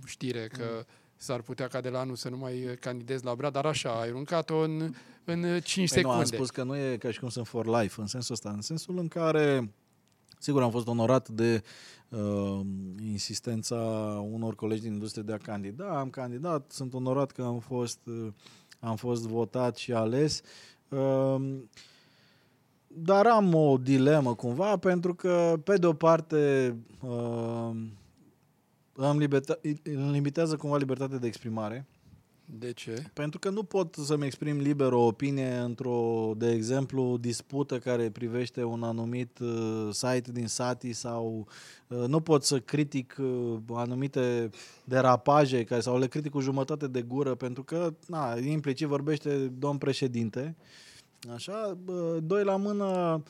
[0.05, 0.85] știre că mm.
[1.15, 4.07] s-ar putea ca de la anul să nu mai candidez la Brad, dar așa, ai
[4.07, 6.17] aruncat-o în, în 5 Păi nu, secunde.
[6.17, 8.61] am spus că nu e ca și cum sunt for life, în sensul ăsta, în
[8.61, 9.73] sensul în care,
[10.39, 11.63] sigur, am fost onorat de
[12.09, 12.59] uh,
[13.01, 13.75] insistența
[14.31, 18.27] unor colegi din industrie de a candida, am candidat, sunt onorat că am fost, uh,
[18.79, 20.41] am fost votat și ales,
[20.89, 21.59] uh,
[22.95, 27.71] dar am o dilemă cumva, pentru că, pe de o parte, uh,
[28.93, 31.85] îmi, liberta- îmi limitează cumva libertatea de exprimare,
[32.45, 33.03] De ce?
[33.13, 38.63] pentru că nu pot să-mi exprim liber o opinie într-o, de exemplu, dispută care privește
[38.63, 41.47] un anumit uh, site din Sati sau
[41.87, 44.49] uh, nu pot să critic uh, anumite
[44.83, 49.77] derapaje care, sau le critic cu jumătate de gură pentru că, na, implicit vorbește domn
[49.77, 50.55] președinte.
[51.29, 53.23] Așa, uh, doi la mână,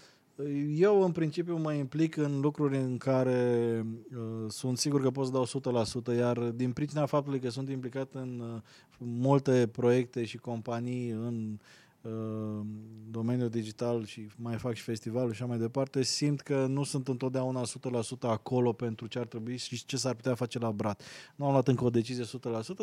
[0.76, 3.86] eu în principiu mă implic în lucruri în care
[4.16, 5.84] uh, sunt sigur că pot să dau
[6.14, 8.62] 100%, iar din pricina faptului că sunt implicat în uh,
[8.98, 11.58] multe proiecte și companii în
[12.02, 12.66] uh,
[13.12, 17.08] domeniul digital și mai fac și festivalul și așa mai departe, simt că nu sunt
[17.08, 21.02] întotdeauna 100% acolo pentru ce ar trebui și ce s-ar putea face la Brat.
[21.36, 22.30] Nu am luat încă o decizie 100%,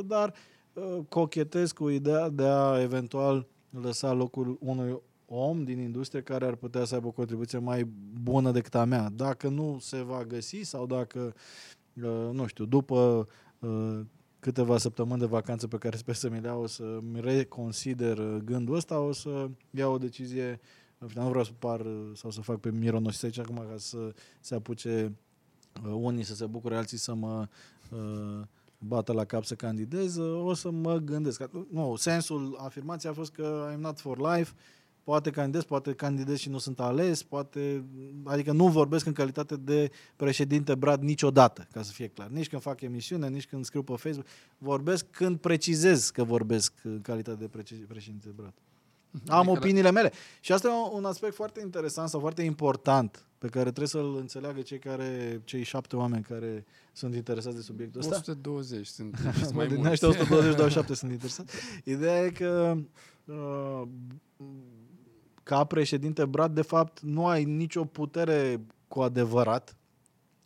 [0.06, 0.34] dar
[0.72, 6.54] uh, cochetez cu ideea de a eventual lăsa locul unui om din industrie care ar
[6.54, 7.84] putea să aibă o contribuție mai
[8.22, 9.08] bună decât a mea.
[9.08, 11.34] Dacă nu se va găsi sau dacă,
[12.02, 14.00] uh, nu știu, după uh,
[14.40, 18.36] câteva săptămâni de vacanță pe care sper să mi le iau, o să-mi reconsider uh,
[18.44, 20.60] gândul ăsta, o să iau o decizie,
[20.98, 23.74] în final, nu vreau să par uh, sau să fac pe mironosit aici acum ca
[23.76, 25.12] să se apuce
[25.84, 27.48] uh, unii să se bucure, alții să mă
[27.90, 28.46] uh,
[28.78, 31.42] bată la cap să candidez, uh, o să mă gândesc.
[31.70, 34.52] Nu, sensul afirmației a fost că I'm not for life,
[35.02, 37.84] poate candidez, poate candidez și nu sunt ales, poate,
[38.24, 42.28] adică nu vorbesc în calitate de președinte Brad niciodată, ca să fie clar.
[42.28, 44.26] Nici când fac emisiune, nici când scriu pe Facebook.
[44.58, 48.54] Vorbesc când precizez că vorbesc în calitate de prece- președinte Brad.
[49.12, 50.12] Am Adică la- opiniile mele.
[50.40, 54.61] Și asta e un aspect foarte interesant sau foarte important pe care trebuie să-l înțeleagă
[54.61, 58.14] cei care, cei șapte oameni care sunt interesați de subiectul ăsta.
[58.16, 59.90] 120 sunt, sunt Mai mai din mulți.
[59.90, 61.54] ăștia 120, 27 sunt interesați.
[61.84, 62.76] Ideea e că
[63.24, 63.82] uh,
[65.42, 69.76] ca președinte Brad, de fapt, nu ai nicio putere cu adevărat,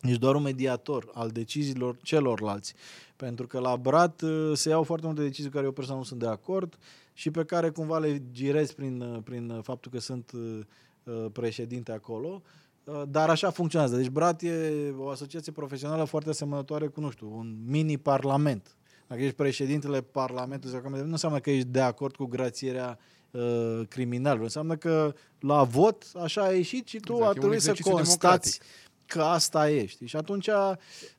[0.01, 2.73] ești doar un mediator al deciziilor celorlalți.
[3.15, 6.05] Pentru că la Brad uh, se iau foarte multe decizii cu care eu personal nu
[6.05, 6.77] sunt de acord
[7.13, 10.59] și pe care cumva le girez prin, uh, prin faptul că sunt uh,
[11.03, 12.41] uh, președinte acolo.
[12.83, 13.95] Uh, Dar așa funcționează.
[13.95, 18.77] Deci Brat e o asociație profesională foarte asemănătoare cu, nu știu, un mini-parlament.
[19.07, 22.97] Dacă ești președintele Parlamentului, sau cum- nu înseamnă că ești de acord cu grațierea
[23.31, 24.43] uh, criminalului.
[24.43, 27.69] Înseamnă că la vot așa a ieșit și tu Exact, e a un trebuit să
[27.69, 28.59] exercițiu constați
[29.05, 30.05] că asta ești.
[30.05, 30.47] Și atunci,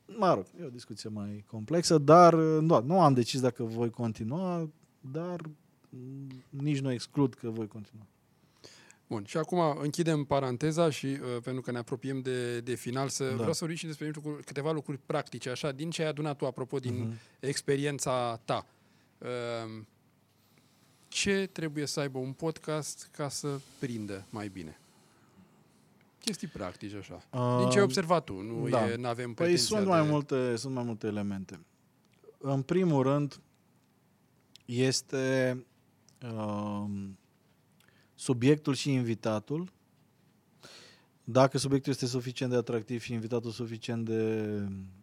[0.06, 4.70] mă rog, e o discuție mai complexă, dar nu, nu am decis dacă voi continua,
[5.00, 5.56] dar mm,
[6.50, 8.06] nici nu exclud că voi continua.
[9.06, 13.28] Bun, și acum închidem paranteza și uh, pentru că ne apropiem de, de final, să
[13.28, 13.34] Da.
[13.36, 16.46] vreau să vorbim și despre lucruri, câteva lucruri practice, așa, din ce ai adunat tu,
[16.46, 17.12] apropo, din Mhm.
[17.40, 18.66] experiența ta.
[19.18, 19.82] Uh,
[21.08, 24.78] ce trebuie să aibă un podcast ca să prindă mai bine?
[26.18, 27.22] Chestii practice, așa.
[27.58, 28.88] Din ce ai Um, observat tu, nu da.
[28.90, 30.10] e, avem Păi pretenția sunt mai, de...
[30.10, 31.60] multe, sunt mai multe elemente.
[32.38, 33.40] În primul rând,
[34.64, 35.56] este
[36.32, 37.18] um,
[38.14, 39.72] subiectul și invitatul.
[41.24, 44.48] Dacă subiectul este suficient de atractiv și invitatul suficient de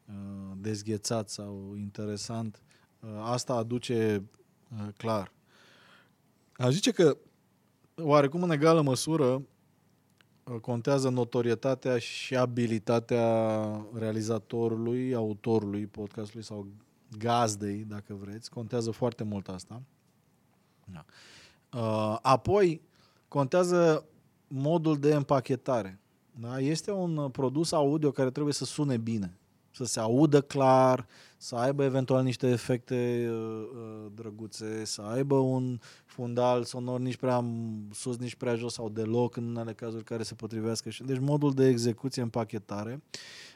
[0.08, 2.62] uh, dezghețat sau interesant,
[3.00, 4.24] uh, asta aduce
[4.72, 5.32] uh, clar.
[6.54, 7.18] Aș zice că
[7.96, 16.68] oarecum în egală măsură uh, contează notorietatea și abilitatea realizatorului, autorului podcastului sau
[17.18, 18.50] gazdei, dacă vreți.
[18.50, 19.82] Contează foarte mult asta.
[20.94, 21.06] Da.
[21.80, 22.82] Uh, apoi,
[23.28, 24.06] contează
[24.48, 26.00] modul de împachetare.
[26.40, 26.60] Da?
[26.60, 29.38] Este un uh, produs audio care trebuie să sune bine,
[29.72, 35.80] să se audă clar, să aibă eventual niște efecte uh, uh, drăguțe, să aibă un
[36.06, 37.46] fundal sonor nici prea
[37.92, 40.90] sus, nici prea jos sau deloc în unele cazuri care se potrivească.
[40.90, 43.02] și Deci modul de execuție, împachetare.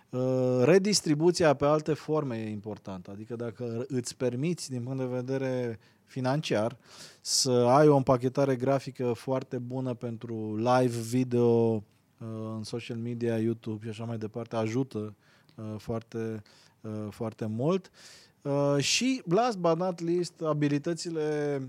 [0.09, 5.79] Uh, Redistribuția pe alte forme e importantă, adică dacă îți permiți din punct de vedere
[6.05, 6.77] financiar
[7.21, 11.81] să ai o împachetare grafică foarte bună pentru live video uh,
[12.55, 15.15] în social media, YouTube și așa mai departe, ajută
[15.55, 16.41] uh, foarte,
[17.09, 17.91] foarte mult.
[18.77, 21.61] Și, last but not least, abilitățile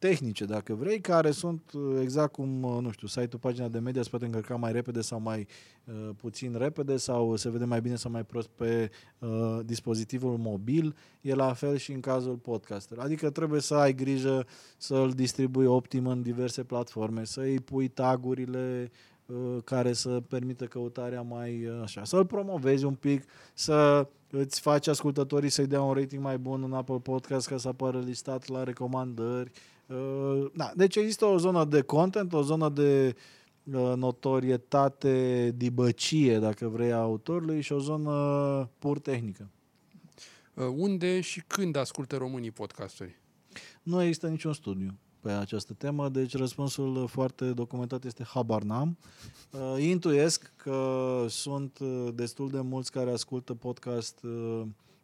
[0.00, 4.02] tehnice, dacă vrei, care sunt uh, exact cum, uh, nu știu, site-ul, pagina de media
[4.02, 5.46] se poate încărca mai repede sau mai
[5.84, 10.96] uh, puțin repede sau se vede mai bine sau mai prost pe uh, dispozitivul mobil.
[11.20, 12.98] E la fel și în cazul podcaster.
[12.98, 14.46] Adică trebuie să ai grijă
[14.76, 18.90] să-l distribui optim în diverse platforme, să-i pui tagurile
[19.26, 23.24] uh, care să permită căutarea mai uh, așa, să-l promovezi un pic,
[23.54, 27.68] să îți faci ascultătorii să-i dea un rating mai bun în Apple Podcast ca să
[27.68, 29.69] apară listat la recomandări, Uh,
[30.54, 33.14] da, deci există o zonă de content, o zonă de
[33.72, 39.50] uh, notorietate, dibăcie, dacă vrei, a autorului și o zonă pur tehnică.
[40.54, 43.20] Uh, unde și când ascultă românii podcasturi?
[43.82, 48.98] Nu există niciun studiu pe această temă, deci răspunsul foarte documentat este habar n-am.
[49.78, 51.78] Intuiesc că sunt
[52.14, 54.20] destul de mulți care ascultă podcast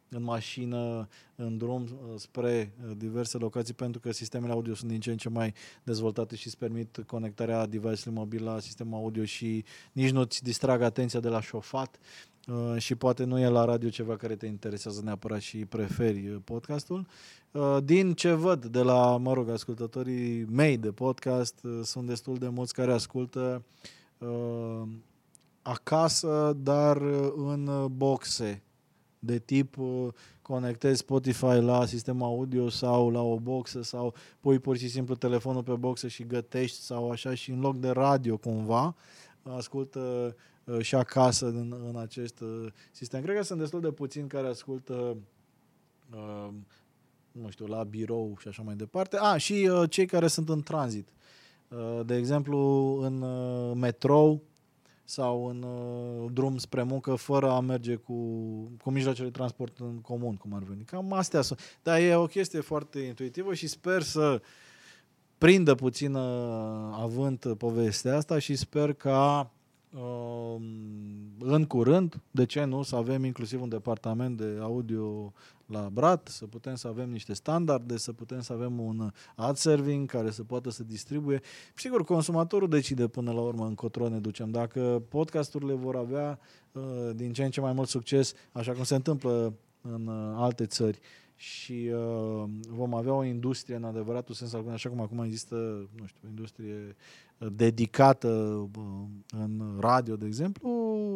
[0.09, 4.99] în mașină, în drum uh, spre uh, diverse locații, pentru că sistemele audio sunt din
[4.99, 5.53] ce în ce mai
[5.83, 10.81] dezvoltate și îți permit conectarea device-ului mobil la sistemul audio și nici nu ți distrag
[10.81, 11.99] atenția de la șofat
[12.47, 17.07] uh, și poate nu e la radio ceva care te interesează neapărat și preferi podcastul.
[17.83, 22.73] Din ce văd de la, mă rog, ascultătorii mei de podcast, sunt destul de mulți
[22.73, 23.63] care ascultă
[25.61, 26.97] acasă, dar
[27.35, 28.63] în boxe
[29.19, 30.07] de tip uh,
[30.41, 35.63] conectezi Spotify la sistemul audio sau la o boxă sau pui pur și simplu telefonul
[35.63, 38.95] pe boxă și gătești sau așa și în loc de radio cumva
[39.43, 43.21] ascultă uh, și acasă în, în acest uh, sistem.
[43.21, 45.17] Cred că sunt destul de puțini care ascultă
[47.31, 49.17] nu știu, la birou și așa mai departe.
[49.17, 51.09] A, și cei care sunt în tranzit.
[52.05, 52.57] de exemplu,
[53.01, 53.25] în
[53.79, 54.41] metrou
[55.09, 58.13] sau în uh, drum spre muncă fără a merge cu,
[58.83, 60.83] cu mijloacele de transport în comun, cum ar veni.
[60.83, 61.79] Cam astea sunt.
[61.83, 64.41] Dar e o chestie foarte intuitivă și sper să
[65.37, 66.15] prindă puțin
[66.91, 69.51] avânt povestea asta și sper ca
[69.93, 70.55] uh,
[71.39, 75.33] în curând, de ce nu, să avem inclusiv un departament de audio
[75.67, 80.09] la Brat, să putem să avem niște standarde, să putem să avem un ad serving
[80.09, 81.41] care să poată să distribuie.
[81.75, 84.51] Sigur, consumatorul decide până la urmă încotro ne ducem.
[84.51, 86.39] Dacă podcasturile vor avea
[86.71, 86.81] uh,
[87.15, 90.99] din ce în ce mai mult succes, așa cum se întâmplă în uh, alte țări,
[91.39, 95.55] și uh, vom avea o industrie în adevăratul sens, așa cum acum există,
[95.99, 96.95] nu știu, o industrie
[97.37, 98.83] uh, dedicată uh,
[99.31, 100.69] în radio, de exemplu,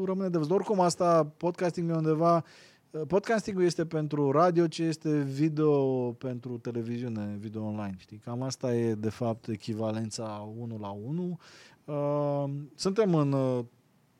[0.06, 0.54] rămâne de văzut.
[0.54, 2.44] Oricum, asta, podcasting e undeva
[2.92, 7.96] Podcastingul este pentru radio ce este video pentru televiziune, video online.
[7.98, 8.18] Știi?
[8.18, 11.40] Cam asta e, de fapt, echivalența 1 la 1.
[11.86, 13.66] Uh, suntem în uh,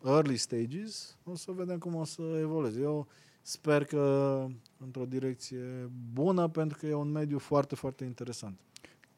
[0.06, 1.18] early stages.
[1.24, 2.80] O să vedem cum o să evolueze.
[2.80, 3.08] Eu
[3.42, 4.46] sper că
[4.78, 8.60] într-o direcție bună, pentru că e un mediu foarte, foarte interesant.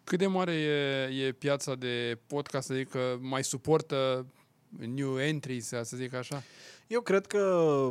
[0.04, 2.72] Cât de mare e, e piața de podcast?
[2.72, 4.26] Adică mai suportă
[4.78, 6.44] new entries, să zic așa?
[6.88, 7.90] Eu cred că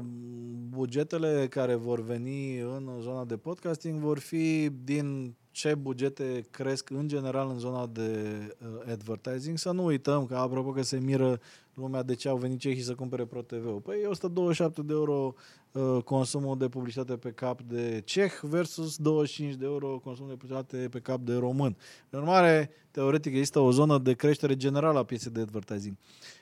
[0.68, 7.08] bugetele care vor veni în zona de podcasting vor fi din ce bugete cresc în
[7.08, 9.58] general în zona de uh, advertising.
[9.58, 11.40] Să nu uităm că, apropo că se miră
[11.74, 13.80] lumea de ce au venit cehii să cumpere ProTV-ul.
[13.80, 15.34] Păi e 127 de euro
[15.72, 20.88] uh, consumul de publicitate pe cap de ceh versus 25 de euro consumul de publicitate
[20.88, 21.76] pe cap de român.
[22.10, 25.96] În urmare, teoretic, există o zonă de creștere generală a pieței de advertising.
[25.96, 26.41] Uh,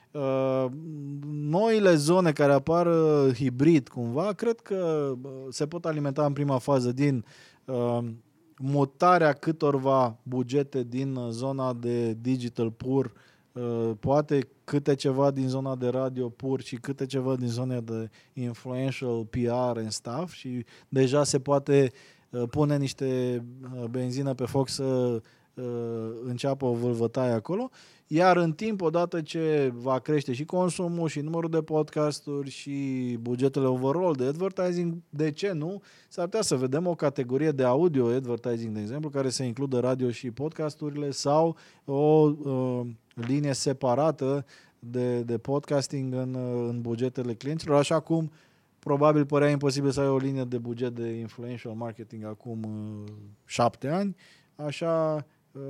[1.31, 6.57] noile zone care apar uh, hibrid cumva, cred că uh, se pot alimenta în prima
[6.57, 7.25] fază din
[7.65, 7.97] uh,
[8.57, 13.11] mutarea câtorva bugete din zona de digital pur,
[13.51, 18.09] uh, poate câte ceva din zona de radio pur și câte ceva din zona de
[18.33, 21.91] influential PR and stuff și deja se poate
[22.29, 23.43] uh, pune niște
[23.89, 25.21] benzină pe foc să
[26.23, 27.69] înceapă o vâlvătaie acolo
[28.13, 33.65] iar în timp, odată ce va crește și consumul și numărul de podcasturi și bugetele
[33.65, 35.81] overall de advertising, de ce nu?
[36.09, 40.09] S-ar putea să vedem o categorie de audio advertising, de exemplu, care să includă radio
[40.09, 41.55] și podcasturile sau
[41.85, 42.81] o uh,
[43.13, 44.45] linie separată
[44.79, 48.31] de, de podcasting în, uh, în bugetele clienților, așa cum
[48.79, 53.11] probabil părea imposibil să ai o linie de buget de influential marketing acum uh,
[53.45, 54.15] șapte ani,
[54.55, 55.61] așa uh,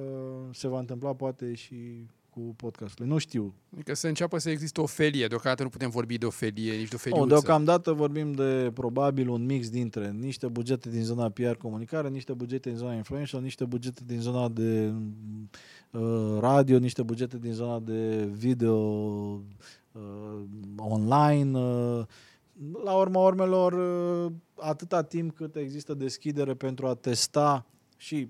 [0.51, 3.05] se va întâmpla poate și cu podcastul.
[3.05, 3.53] Nu știu.
[3.73, 5.27] Adică să înceapă să existe o felie.
[5.27, 7.23] Deocamdată nu putem vorbi de o felie, nici de o feliuță.
[7.23, 12.33] Oh, deocamdată vorbim de probabil un mix dintre niște bugete din zona PR comunicare, niște
[12.33, 14.93] bugete din zona influential, niște bugete din zona de
[15.91, 18.75] uh, radio, niște bugete din zona de video
[19.91, 20.41] uh,
[20.77, 21.59] online.
[21.59, 22.05] Uh,
[22.83, 27.65] la urma urmelor, uh, atâta timp cât există deschidere pentru a testa
[27.97, 28.29] și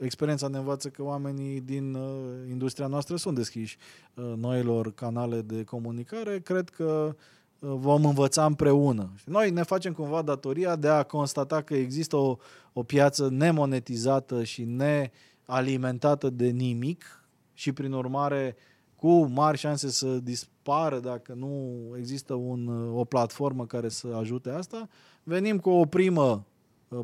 [0.00, 2.10] experiența ne învață că oamenii din uh,
[2.50, 3.76] industria noastră sunt deschiși
[4.14, 6.40] uh, noilor canale de comunicare.
[6.40, 7.16] Cred că
[7.58, 9.10] uh, vom învăța împreună.
[9.24, 12.36] Noi ne facem cumva datoria de a constata că există o,
[12.72, 18.56] o piață nemonetizată și nealimentată de nimic și prin urmare
[18.96, 24.88] cu mari șanse să dispară dacă nu există un, o platformă care să ajute asta.
[25.22, 26.49] Venim cu o primă uh,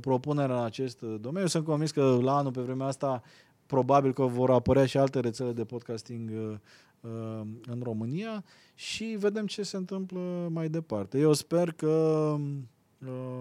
[0.00, 1.48] propunere în acest domeniu.
[1.48, 3.22] Sunt convins că la anul, pe vremea asta,
[3.66, 6.56] probabil că vor apărea și alte rețele de podcasting uh,
[7.00, 11.18] uh, în România și vedem ce se întâmplă mai departe.
[11.18, 12.36] Eu sper că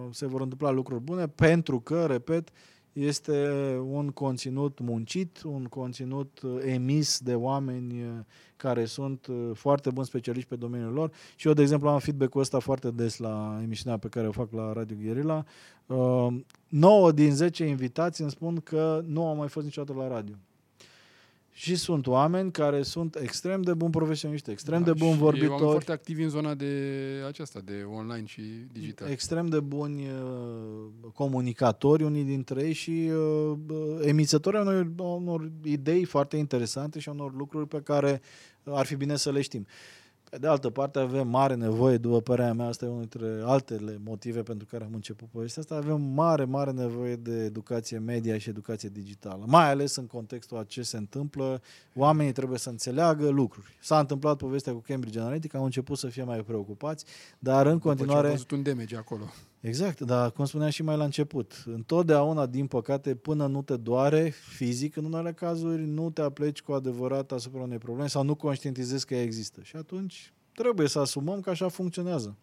[0.09, 2.49] se vor întâmpla lucruri bune pentru că, repet,
[2.95, 3.47] este
[3.87, 8.09] un conținut muncit, un conținut uh, emis de oameni uh,
[8.57, 12.41] care sunt uh, foarte buni specialiști pe domeniul lor și eu, de exemplu, am feedback-ul
[12.41, 15.45] ăsta foarte des la emisiunea pe care o fac la Radio Guerilla.
[16.67, 20.35] 9 din 10 invitați îmi spun că nu au mai fost niciodată la radio.
[21.57, 25.51] Și sunt oameni care sunt extrem de buni profesioniști, extrem da, de buni vorbitori.
[25.51, 26.73] Oameni foarte activi în zona de
[27.27, 28.41] aceasta, de online și
[28.71, 29.09] digital.
[29.09, 33.57] Extrem de buni uh, comunicatori, unii dintre ei, și uh,
[34.01, 38.21] emițători unor, unor idei foarte interesante și unor lucruri pe care
[38.63, 39.67] ar fi bine să le știm.
[40.35, 43.99] Pe de altă parte, avem mare nevoie, după părerea mea, asta e unul dintre altele
[44.03, 48.49] motive pentru care am început povestea asta, avem mare, mare nevoie de educație media și
[48.49, 49.43] educație digitală.
[49.47, 51.61] Mai ales în contextul a ce se întâmplă,
[51.93, 53.77] oamenii trebuie să înțeleagă lucruri.
[53.81, 57.05] S-a întâmplat povestea cu Cambridge Analytica, au început să fie mai preocupați,
[57.39, 58.27] dar în după continuare...
[58.27, 59.23] După ce un damage acolo.
[59.59, 64.29] Exact, dar cum spuneam și mai la început, întotdeauna, din păcate, până nu te doare
[64.29, 69.05] fizic, în unele cazuri, nu te apleci cu adevărat asupra unei probleme sau nu conștientizezi
[69.05, 69.61] că ea există.
[69.63, 72.35] Și atunci trebuie să asumăm că așa funcționează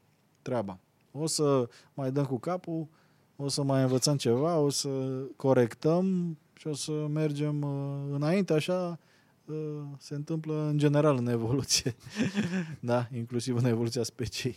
[0.42, 0.78] treaba.
[1.12, 2.88] O să mai dăm cu capul,
[3.36, 4.88] o să mai învățăm ceva, o să
[5.36, 8.98] corectăm și o să mergem uh, înainte, așa
[9.44, 9.56] uh,
[9.98, 11.94] se întâmplă în general în evoluție.
[12.80, 14.56] da, inclusiv în evoluția speciei.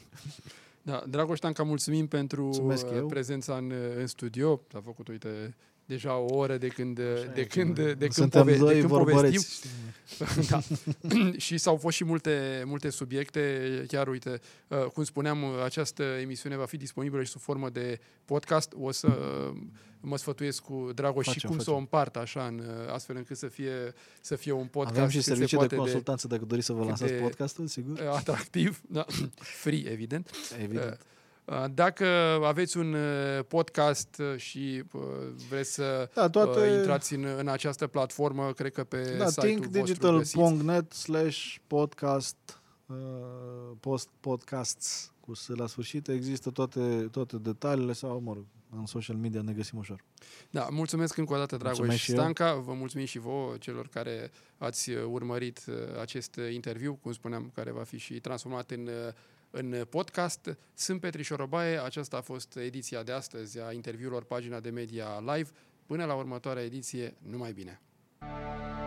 [0.86, 4.62] Da, Dragoș Tanca, mulțumim pentru Mulțumesc uh, prezența în, uh, în studio.
[4.74, 5.56] A făcut, uite,
[5.86, 8.92] deja o oră de când, Așa de când, de când, Suntem pove- doi de când
[8.92, 9.42] povestim.
[10.50, 10.60] da.
[11.38, 13.62] și s-au fost și multe, multe subiecte.
[13.88, 18.74] Chiar, uite, uh, cum spuneam, această emisiune va fi disponibilă și sub formă de podcast.
[18.80, 19.08] O să
[20.00, 21.74] mă sfătuiesc cu Dragoș facem, și cum facem.
[21.74, 22.64] să o împart așa, în,
[22.94, 24.98] astfel încât să fie, să fie un podcast.
[24.98, 28.00] Avem și servicii de consultanță de, dacă doriți să vă lansați podcastul, sigur.
[28.02, 29.06] Atractiv, da.
[29.64, 30.30] free, evident.
[30.64, 30.92] Evident.
[30.92, 30.98] Uh,
[31.74, 32.06] dacă
[32.44, 35.02] aveți un uh, podcast uh, și uh,
[35.50, 36.68] vreți să da, toate...
[36.68, 42.38] intrați în, în această platformă, cred că pe da, site-ul thinkdigital.net slash podcast
[43.80, 46.08] post podcasts cu S la sfârșit.
[46.08, 48.46] Există toate, toate detaliile sau, mă rog,
[48.80, 50.04] în social media ne găsim ușor.
[50.50, 52.56] Da, mulțumesc încă o dată, Dragoș și Stanca.
[52.56, 55.60] Vă mulțumim și vouă, celor care ați urmărit
[56.02, 58.90] acest interviu, cum spuneam, care va fi și transformat în
[59.56, 60.58] în podcast.
[60.74, 65.50] Sunt Petri Șorobaie, aceasta a fost ediția de astăzi a interviurilor Pagina de Media Live.
[65.86, 67.80] Până la următoarea ediție, numai bine!
[68.20, 68.85] thank you